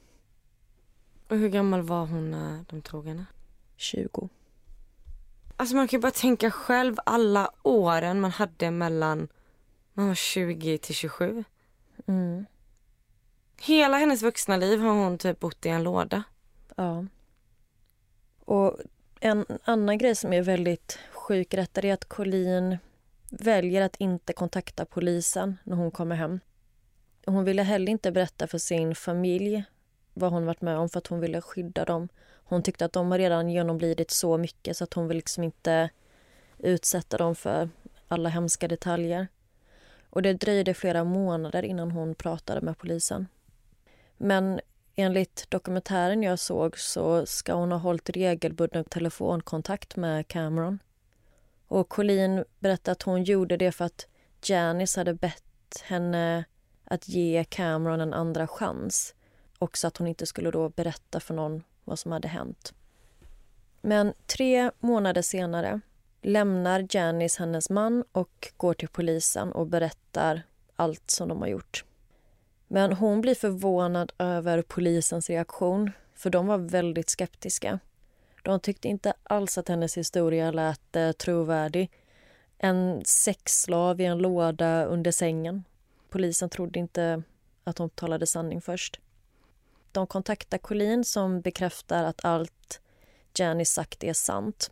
[1.27, 3.25] Och hur gammal var hon när de tog henne?
[3.75, 4.29] 20.
[5.57, 9.27] Alltså man kan ju bara tänka själv alla åren man hade mellan
[9.93, 11.43] man var 20 till 27.
[12.05, 12.45] Mm.
[13.61, 16.23] Hela hennes vuxna liv har hon typ bott i en låda.
[16.75, 17.05] Ja.
[18.47, 18.77] Och
[19.19, 22.77] en annan grej som är väldigt sjuk i detta är att Colleen
[23.29, 26.39] väljer att inte kontakta polisen när hon kommer hem.
[27.25, 29.63] Hon ville heller inte berätta för sin familj
[30.13, 32.09] vad hon varit med om för att hon ville skydda dem.
[32.29, 35.89] Hon tyckte att de har redan genomlidit så mycket så att hon vill liksom inte
[36.57, 37.69] utsätta dem för
[38.07, 39.27] alla hemska detaljer.
[40.09, 43.27] Och det dröjde flera månader innan hon pratade med polisen.
[44.17, 44.59] Men
[44.97, 50.79] enligt dokumentären jag såg så ska hon ha hållit regelbunden telefonkontakt med Cameron.
[51.67, 54.07] Och Colleen berättade att hon gjorde det för att
[54.43, 56.45] Janice hade bett henne
[56.83, 59.15] att ge Cameron en andra chans
[59.59, 62.73] och så att hon inte skulle då berätta för någon vad som hade hänt.
[63.81, 65.81] Men tre månader senare
[66.21, 70.41] lämnar Janice hennes man och går till polisen och berättar
[70.75, 71.86] allt som de har gjort.
[72.67, 77.79] Men hon blir förvånad över polisens reaktion för de var väldigt skeptiska.
[78.43, 81.91] De tyckte inte alls att hennes historia lät eh, trovärdig.
[82.57, 85.63] En sexslav i en låda under sängen.
[86.09, 87.23] Polisen trodde inte
[87.63, 88.99] att hon talade sanning först.
[89.91, 92.81] De kontaktar Colleen som bekräftar att allt
[93.37, 94.71] Jenny sagt är sant.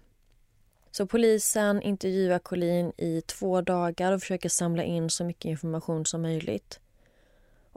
[0.91, 6.21] Så polisen intervjuar Colleen i två dagar och försöker samla in så mycket information som
[6.21, 6.79] möjligt.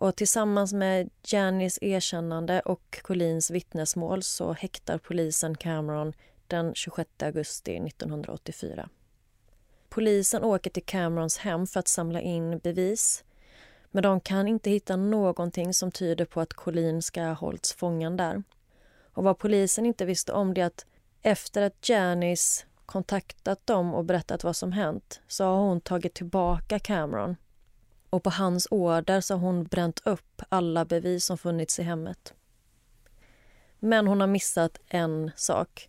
[0.01, 6.13] Och tillsammans med Janis erkännande och Collins vittnesmål så häktar polisen Cameron
[6.47, 8.89] den 26 augusti 1984.
[9.89, 13.25] Polisen åker till Camerons hem för att samla in bevis
[13.91, 18.17] men de kan inte hitta någonting som tyder på att Colleen ska ha hållits fången
[18.17, 18.43] där.
[19.13, 20.87] Och vad polisen inte visste om det är att
[21.23, 26.79] efter att Janice kontaktat dem och berättat vad som hänt så har hon tagit tillbaka
[26.79, 27.37] Cameron.
[28.11, 32.35] Och på hans order så har hon bränt upp alla bevis som funnits i hemmet.
[33.79, 35.89] Men hon har missat en sak.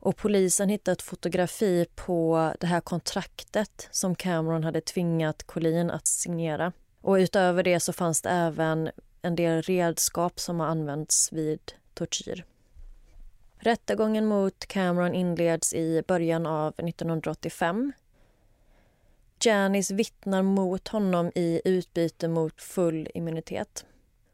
[0.00, 6.06] Och polisen hittade ett fotografi på det här kontraktet som Cameron hade tvingat Colleen att
[6.06, 6.72] signera.
[7.00, 8.90] Och utöver det så fanns det även
[9.22, 11.60] en del redskap som har använts vid
[11.94, 12.44] tortyr.
[13.58, 17.92] Rättegången mot Cameron inleds i början av 1985.
[19.40, 23.86] Janice vittnar mot honom i utbyte mot full immunitet.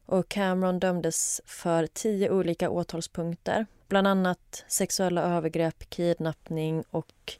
[0.05, 3.65] Och Cameron dömdes för tio olika åtalspunkter.
[3.87, 7.33] Bland annat sexuella övergrepp, kidnappning och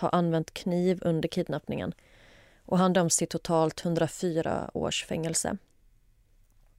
[0.00, 1.94] ha använt kniv under kidnappningen
[2.66, 5.56] och han döms till totalt 104 års fängelse.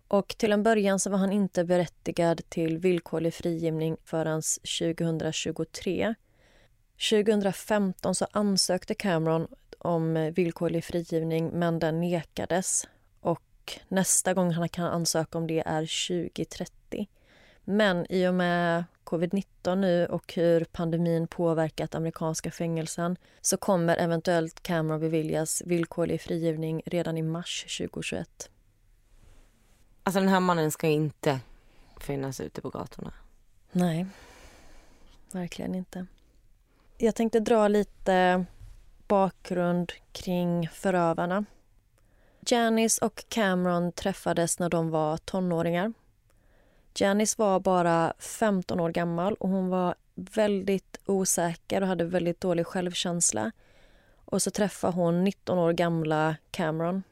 [0.08, 4.42] Och till en början så var han inte berättigad till villkorlig frigivning förrän
[4.80, 6.16] 2023.
[7.10, 9.48] 2015 så ansökte Cameron
[9.86, 12.88] om villkorlig frigivning men den nekades.
[13.20, 15.82] Och nästa gång han kan ansöka om det är
[16.26, 17.08] 2030.
[17.64, 24.64] Men i och med covid-19 nu och hur pandemin påverkat amerikanska fängelsen så kommer eventuellt
[24.64, 28.50] Cameron beviljas villkorlig frigivning redan i mars 2021.
[30.04, 31.40] Alltså den här mannen ska inte
[32.00, 33.14] finnas ute på gatorna.
[33.72, 34.06] Nej,
[35.32, 36.06] verkligen inte.
[36.98, 38.46] Jag tänkte dra lite
[39.08, 41.46] bakgrund kring förövarna.
[42.48, 45.94] Janice och Cameron träffades när de var tonåringar
[46.98, 52.68] Janice var bara 15 år gammal och hon var väldigt osäker och hade väldigt dålig
[52.68, 53.52] självkänsla.
[54.26, 57.04] Och så träffade hon 19 år gamla Cameron.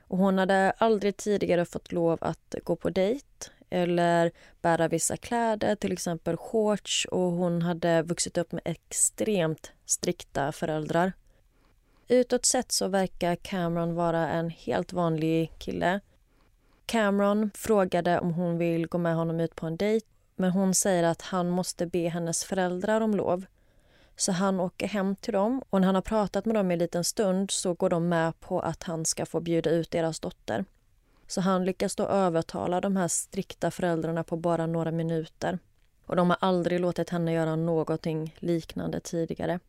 [0.00, 5.74] Och hon hade aldrig tidigare fått lov att gå på dejt eller bära vissa kläder,
[5.74, 11.12] till exempel shorts och hon hade vuxit upp med extremt strikta föräldrar.
[12.08, 16.00] Utåt sett så verkar Cameron vara en helt vanlig kille
[16.86, 20.06] Cameron frågade om hon vill gå med honom ut på en dejt
[20.36, 23.44] men hon säger att han måste be hennes föräldrar om lov.
[24.16, 27.04] Så han åker hem till dem och när han har pratat med dem en liten
[27.04, 30.64] stund så går de med på att han ska få bjuda ut deras dotter.
[31.26, 35.58] Så han lyckas då övertala de här strikta föräldrarna på bara några minuter.
[36.06, 39.60] Och de har aldrig låtit henne göra någonting liknande tidigare.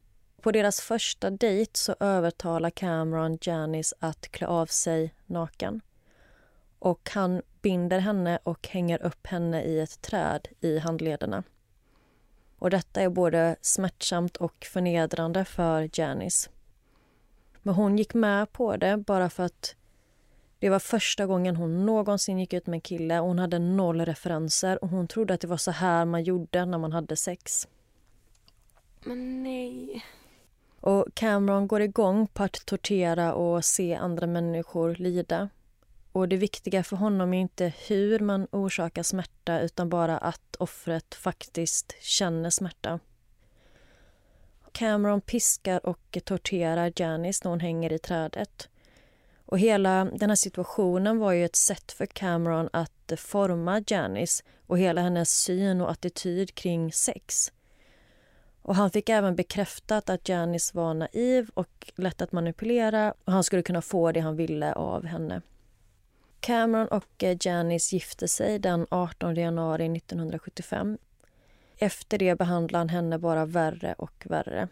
[0.42, 5.82] På deras första dejt så övertalar Cameron Janice att klä av sig naken
[6.80, 11.44] och han binder henne och hänger upp henne i ett träd i handlederna.
[12.60, 16.50] Och detta är både smärtsamt och förnedrande för Janice.
[17.62, 19.76] Men hon gick med på det bara för att
[20.60, 24.02] det var första gången hon någonsin gick ut med en kille och hon hade noll
[24.02, 27.68] referenser och hon trodde att det var så här man gjorde när man hade sex.
[29.04, 30.06] Men nej.
[30.80, 35.50] Och Cameron går igång på att tortera och se andra människor lida.
[36.12, 41.16] Och det viktiga för honom är inte hur man orsakar smärta utan bara att offret
[41.16, 43.00] faktiskt känner smärta.
[44.72, 48.70] Cameron piskar och torterar Janice när hon hänger i trädet.
[49.48, 54.80] Och hela den här situationen var ju ett sätt för Cameron att forma Janice och
[54.80, 57.52] hela hennes syn och attityd kring sex.
[58.62, 63.44] Och Han fick även bekräftat att Janice var naiv och lätt att manipulera och han
[63.44, 65.42] skulle kunna få det han ville av henne.
[66.40, 70.98] Cameron och eh, Janice gifte sig den 18 januari 1975.
[71.78, 74.68] Efter det behandlade han henne bara värre och värre.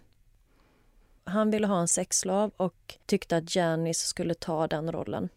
[1.26, 5.30] Han ville ha en sexslav och tyckte att Janice skulle ta den rollen.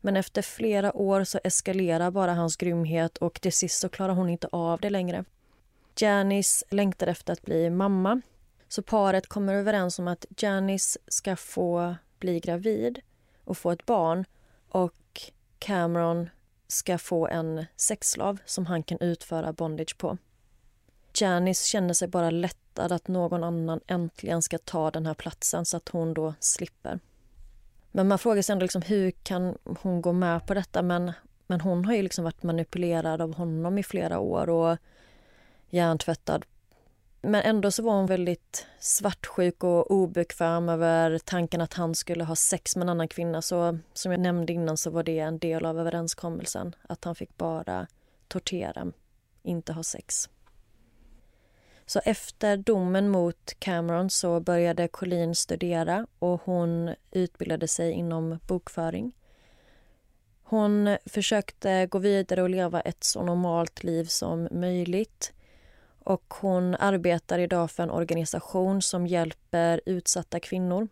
[0.00, 4.28] Men efter flera år så eskalerar bara hans grymhet och till sist så klarar hon
[4.28, 5.24] inte av det längre.
[5.96, 8.20] Janice längtar efter att bli mamma.
[8.68, 13.00] Så paret kommer överens om att Janice ska få bli gravid
[13.44, 14.24] och få ett barn
[14.68, 15.20] och
[15.58, 16.30] Cameron
[16.66, 20.18] ska få en sexslav som han kan utföra bondage på.
[21.20, 25.76] Janice känner sig bara lättad att någon annan äntligen ska ta den här platsen så
[25.76, 27.00] att hon då slipper.
[27.92, 30.82] Men man frågar sig ändå liksom, hur kan hon gå med på detta?
[30.82, 31.12] Men,
[31.46, 34.78] men hon har ju liksom varit manipulerad av honom i flera år och
[35.70, 36.44] hjärntvättad.
[37.20, 42.36] Men ändå så var hon väldigt svartsjuk och obekväm över tanken att han skulle ha
[42.36, 43.42] sex med en annan kvinna.
[43.42, 46.74] Så som jag nämnde innan så var det en del av överenskommelsen.
[46.88, 47.86] Att han fick bara
[48.28, 48.92] tortera,
[49.42, 50.28] inte ha sex.
[51.86, 59.12] Så efter domen mot Cameron så började Colleen studera och hon utbildade sig inom bokföring.
[60.42, 65.32] Hon försökte gå vidare och leva ett så normalt liv som möjligt.
[66.04, 70.88] Och hon arbetar idag för en organisation som hjälper utsatta kvinnor.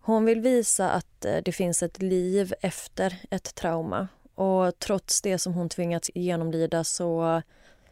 [0.00, 4.08] Hon vill visa att eh, det finns ett liv efter ett trauma.
[4.34, 7.42] Och trots det som hon tvingats genomlida så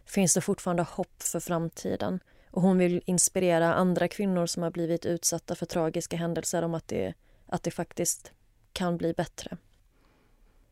[0.07, 2.21] finns det fortfarande hopp för framtiden.
[2.51, 6.89] Och hon vill inspirera andra kvinnor som har blivit utsatta för tragiska händelser om att
[6.89, 7.15] det,
[7.47, 8.33] att det faktiskt
[8.73, 9.57] kan bli bättre.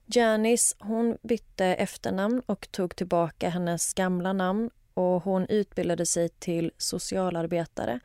[0.07, 6.73] Janice hon bytte efternamn och tog tillbaka hennes gamla namn och hon utbildade sig till
[6.79, 8.01] socialarbetare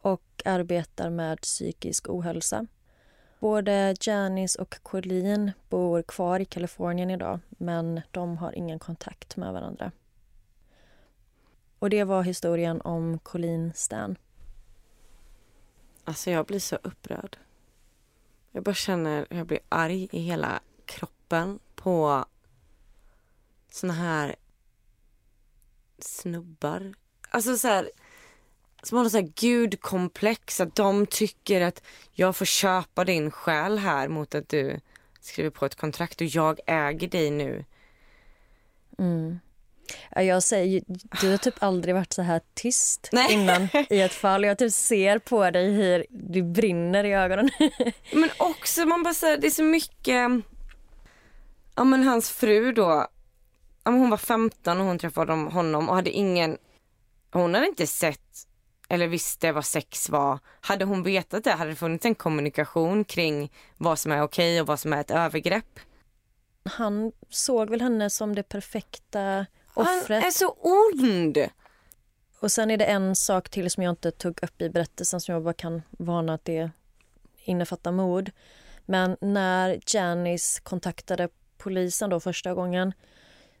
[0.00, 2.66] och arbetar med psykisk ohälsa.
[3.38, 9.52] Både Janice och Colleen bor kvar i Kalifornien idag men de har ingen kontakt med
[9.52, 9.92] varandra.
[11.80, 14.16] Och det var historien om Colleen Stan.
[16.04, 17.36] Alltså jag blir så upprörd.
[18.52, 22.24] Jag bara känner jag blir arg i hela kroppen på
[23.70, 24.36] såna här
[25.98, 26.94] snubbar.
[27.30, 27.90] Alltså så här,
[28.82, 30.60] som har något så här gudkomplex.
[30.60, 34.80] Att de tycker att jag får köpa din själ här mot att du
[35.20, 37.64] skriver på ett kontrakt och jag äger dig nu.
[38.98, 39.38] Mm.
[40.10, 40.82] Jag säger,
[41.20, 43.32] du har typ aldrig varit så här tyst Nej.
[43.32, 44.44] innan i ett fall.
[44.44, 47.50] Jag typ ser på dig hur du brinner i ögonen.
[48.12, 50.30] men också, man bara säger det är så mycket.
[51.74, 53.06] Ja men hans fru då.
[53.84, 56.56] Ja, hon var 15 och hon träffade honom och hade ingen.
[57.32, 58.46] Hon hade inte sett
[58.90, 60.38] eller visste vad sex var.
[60.60, 64.66] Hade hon vetat det hade det funnits en kommunikation kring vad som är okej och
[64.66, 65.80] vad som är ett övergrepp.
[66.64, 70.18] Han såg väl henne som det perfekta offret.
[70.18, 71.38] Han är så ond!
[72.40, 75.32] Och sen är det en sak till som jag inte tog upp i berättelsen som
[75.32, 76.70] jag bara kan varna att det
[77.44, 78.30] innefattar mord.
[78.86, 82.92] Men när Janice kontaktade polisen då första gången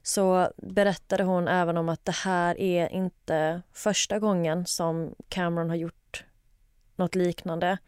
[0.02, 5.76] så berättade hon även om att det här är inte första gången som Cameron har
[5.76, 6.24] gjort
[6.96, 7.78] något liknande.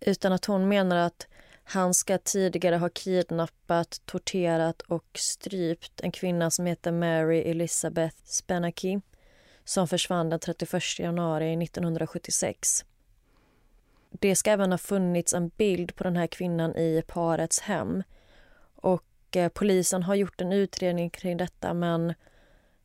[0.00, 1.26] Utan att hon menar att
[1.68, 9.00] han ska tidigare ha kidnappat, torterat och strypt en kvinna som heter Mary Elizabeth Spenaki
[9.64, 12.84] som försvann den 31 januari 1976.
[14.10, 18.02] Det ska även ha funnits en bild på den här kvinnan i parets hem.
[18.74, 22.14] Och eh, Polisen har gjort en utredning kring detta men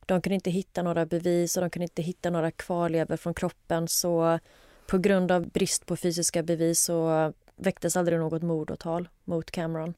[0.06, 3.88] de kunde inte hitta några bevis och de kunde inte hitta några kvarlevor från kroppen
[3.88, 4.38] så
[4.86, 9.94] på grund av brist på fysiska bevis så väcktes aldrig något mordåtal mot Cameron.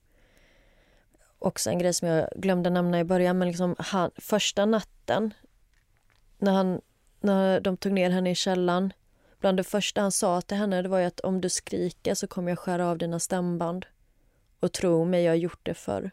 [1.39, 5.35] Också en grej som jag glömde nämna i början, men liksom han, första natten
[6.39, 6.81] när, han,
[7.21, 8.93] när de tog ner henne i källan
[9.45, 12.51] Bland det första han sa till henne det var att om du skriker så kommer
[12.51, 13.87] jag skära av dina stämband.
[14.61, 16.11] Och tro mig, jag har gjort det förr.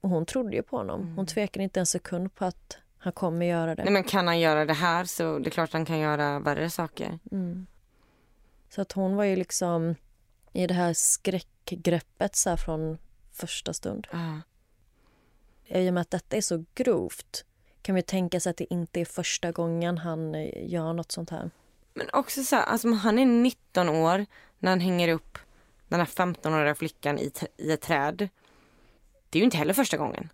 [0.00, 1.00] Och hon trodde ju på honom.
[1.00, 1.26] Hon Mm.
[1.26, 3.84] tvekade inte en sekund på att han kommer göra det.
[3.84, 6.70] Nej men kan han göra det här så det är klart han kan göra värre
[6.70, 7.18] saker.
[7.32, 7.66] Mm.
[8.68, 9.94] Så att hon var ju liksom
[10.54, 12.98] i det här skräckgreppet så från
[13.32, 14.06] första stund.
[14.12, 14.40] Ja.
[15.66, 17.44] I och med att detta är så grovt
[17.82, 21.30] kan vi tänka sig att det inte är första gången han eh, gör något sånt
[21.30, 21.50] här.
[21.94, 24.26] Men också så här, alltså han är 19 år
[24.58, 25.38] när han hänger upp
[25.88, 28.28] den här 15-åriga flickan i, i ett träd.
[29.30, 30.28] Det är ju inte heller första gången.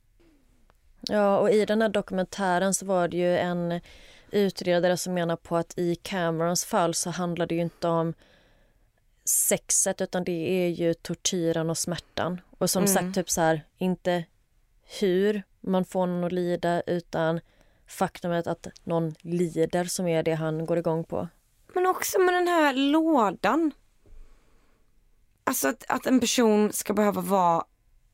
[1.00, 3.80] Ja, och i den här dokumentären så var det ju en
[4.30, 8.14] utredare som menar på att i Camerons fall så handlar det ju inte om
[9.30, 10.32] sexet utan det
[10.64, 12.40] är ju tortyren och smärtan.
[12.58, 12.94] Och som Mm.
[12.94, 14.24] sagt, typ så här, inte
[15.00, 17.40] hur man får någon att lida utan
[17.86, 21.28] faktumet att någon lider som är det han går igång på.
[21.74, 23.72] Men också med den här lådan.
[25.44, 27.64] Alltså att, att en person ska behöva vara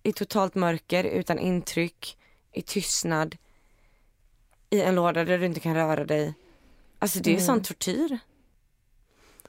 [0.03, 2.19] i totalt mörker utan intryck,
[2.53, 3.37] i tystnad,
[4.71, 6.35] i en låda där du inte kan röra dig.
[6.99, 8.19] Alltså det är sån tortyr.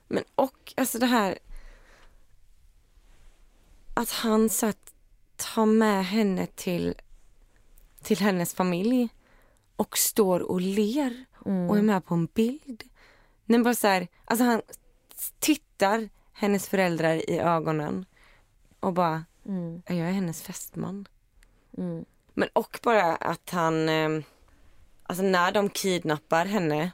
[0.08, 1.38] Men och alltså det här
[3.98, 4.94] att han så att
[5.36, 6.96] tar med henne till,
[8.04, 9.10] till hennes familj
[9.76, 12.84] och står och ler och är med på en bild.
[13.46, 14.62] Nej, bara så här, alltså han
[15.40, 18.06] tittar hennes föräldrar i ögonen
[18.80, 19.82] och bara, Mm.
[19.88, 21.08] jag är hennes fästman.
[21.78, 22.06] Mm.
[22.34, 24.24] Men och bara att han, eh,
[25.04, 26.92] alltså när de kidnappar henne,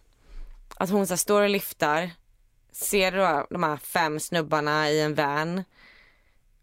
[0.75, 2.11] att hon så står och lyftar,
[2.71, 5.63] ser då de här fem snubbarna i en van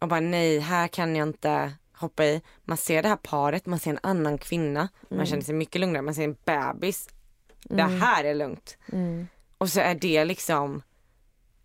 [0.01, 2.43] och bara nej, här kan jag inte hoppa i.
[2.65, 6.03] Man ser det här paret, man ser en annan kvinna, man känner sig mycket lugnare,
[6.03, 7.09] man ser en bebis.
[7.63, 8.79] Det här är lugnt.
[8.93, 9.29] Mm.
[9.59, 10.83] Och så är det liksom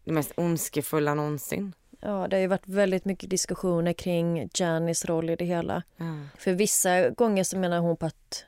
[0.03, 1.73] det mest ondskefulla någonsin.
[1.99, 5.83] Ja, det har ju varit väldigt mycket diskussioner kring Janis roll i det hela.
[6.37, 8.45] För vissa gånger så menar hon på att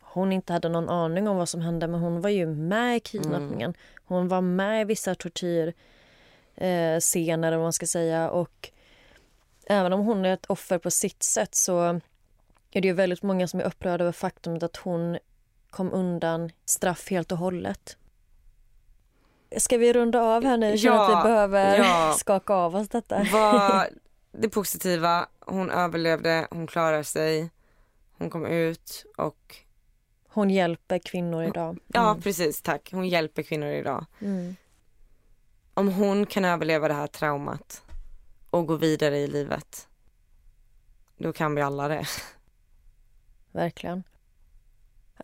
[0.00, 3.00] hon inte hade någon aning om vad som hände men hon var ju med i
[3.00, 3.74] kidnappningen.
[4.04, 5.74] Hon var med i vissa tortyrscener
[7.44, 8.30] eh, eller vad man ska säga.
[8.30, 8.70] Och
[9.66, 12.00] även om hon är ett offer på sitt sätt så
[12.70, 15.18] är det ju väldigt många som är upprörda över faktumet att hon
[15.70, 17.96] kom undan straff helt och hållet.
[19.56, 20.74] Ska vi runda av här nu?
[20.74, 22.14] Ja, att vi behöver ja.
[22.18, 23.26] skaka av oss detta.
[23.32, 23.86] Vad
[24.32, 27.50] det positiva, hon överlevde, hon klarar sig,
[28.18, 29.56] hon kom ut och
[30.28, 31.78] Hon hjälper kvinnor idag.
[31.86, 34.04] ja precis tack, hon hjälper kvinnor idag.
[34.20, 34.56] Mm.
[35.74, 37.82] Om hon kan överleva det här traumat
[38.52, 39.88] och gå vidare i livet,
[41.16, 42.06] då kan vi alla det.
[43.52, 44.02] Verkligen.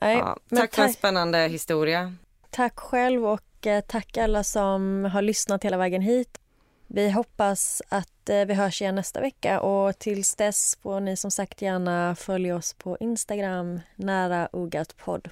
[0.00, 2.14] Nej, Ja, tack för en spännande historia.
[2.50, 6.40] tack själv och eh, tack alla som har lyssnat hela vägen hit.
[6.86, 11.30] Vi hoppas att eh, vi hörs igen nästa vecka och tills dess får ni som
[11.30, 15.30] sagt gärna följa oss på Instagram, nära ogat podd.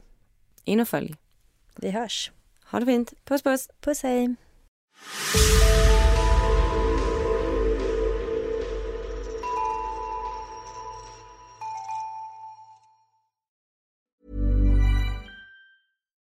[0.64, 1.14] In och följ.
[1.76, 2.32] Vi hörs.
[2.70, 3.12] Ha det fint.
[3.24, 3.68] Puss puss.
[3.80, 4.34] Puss hej!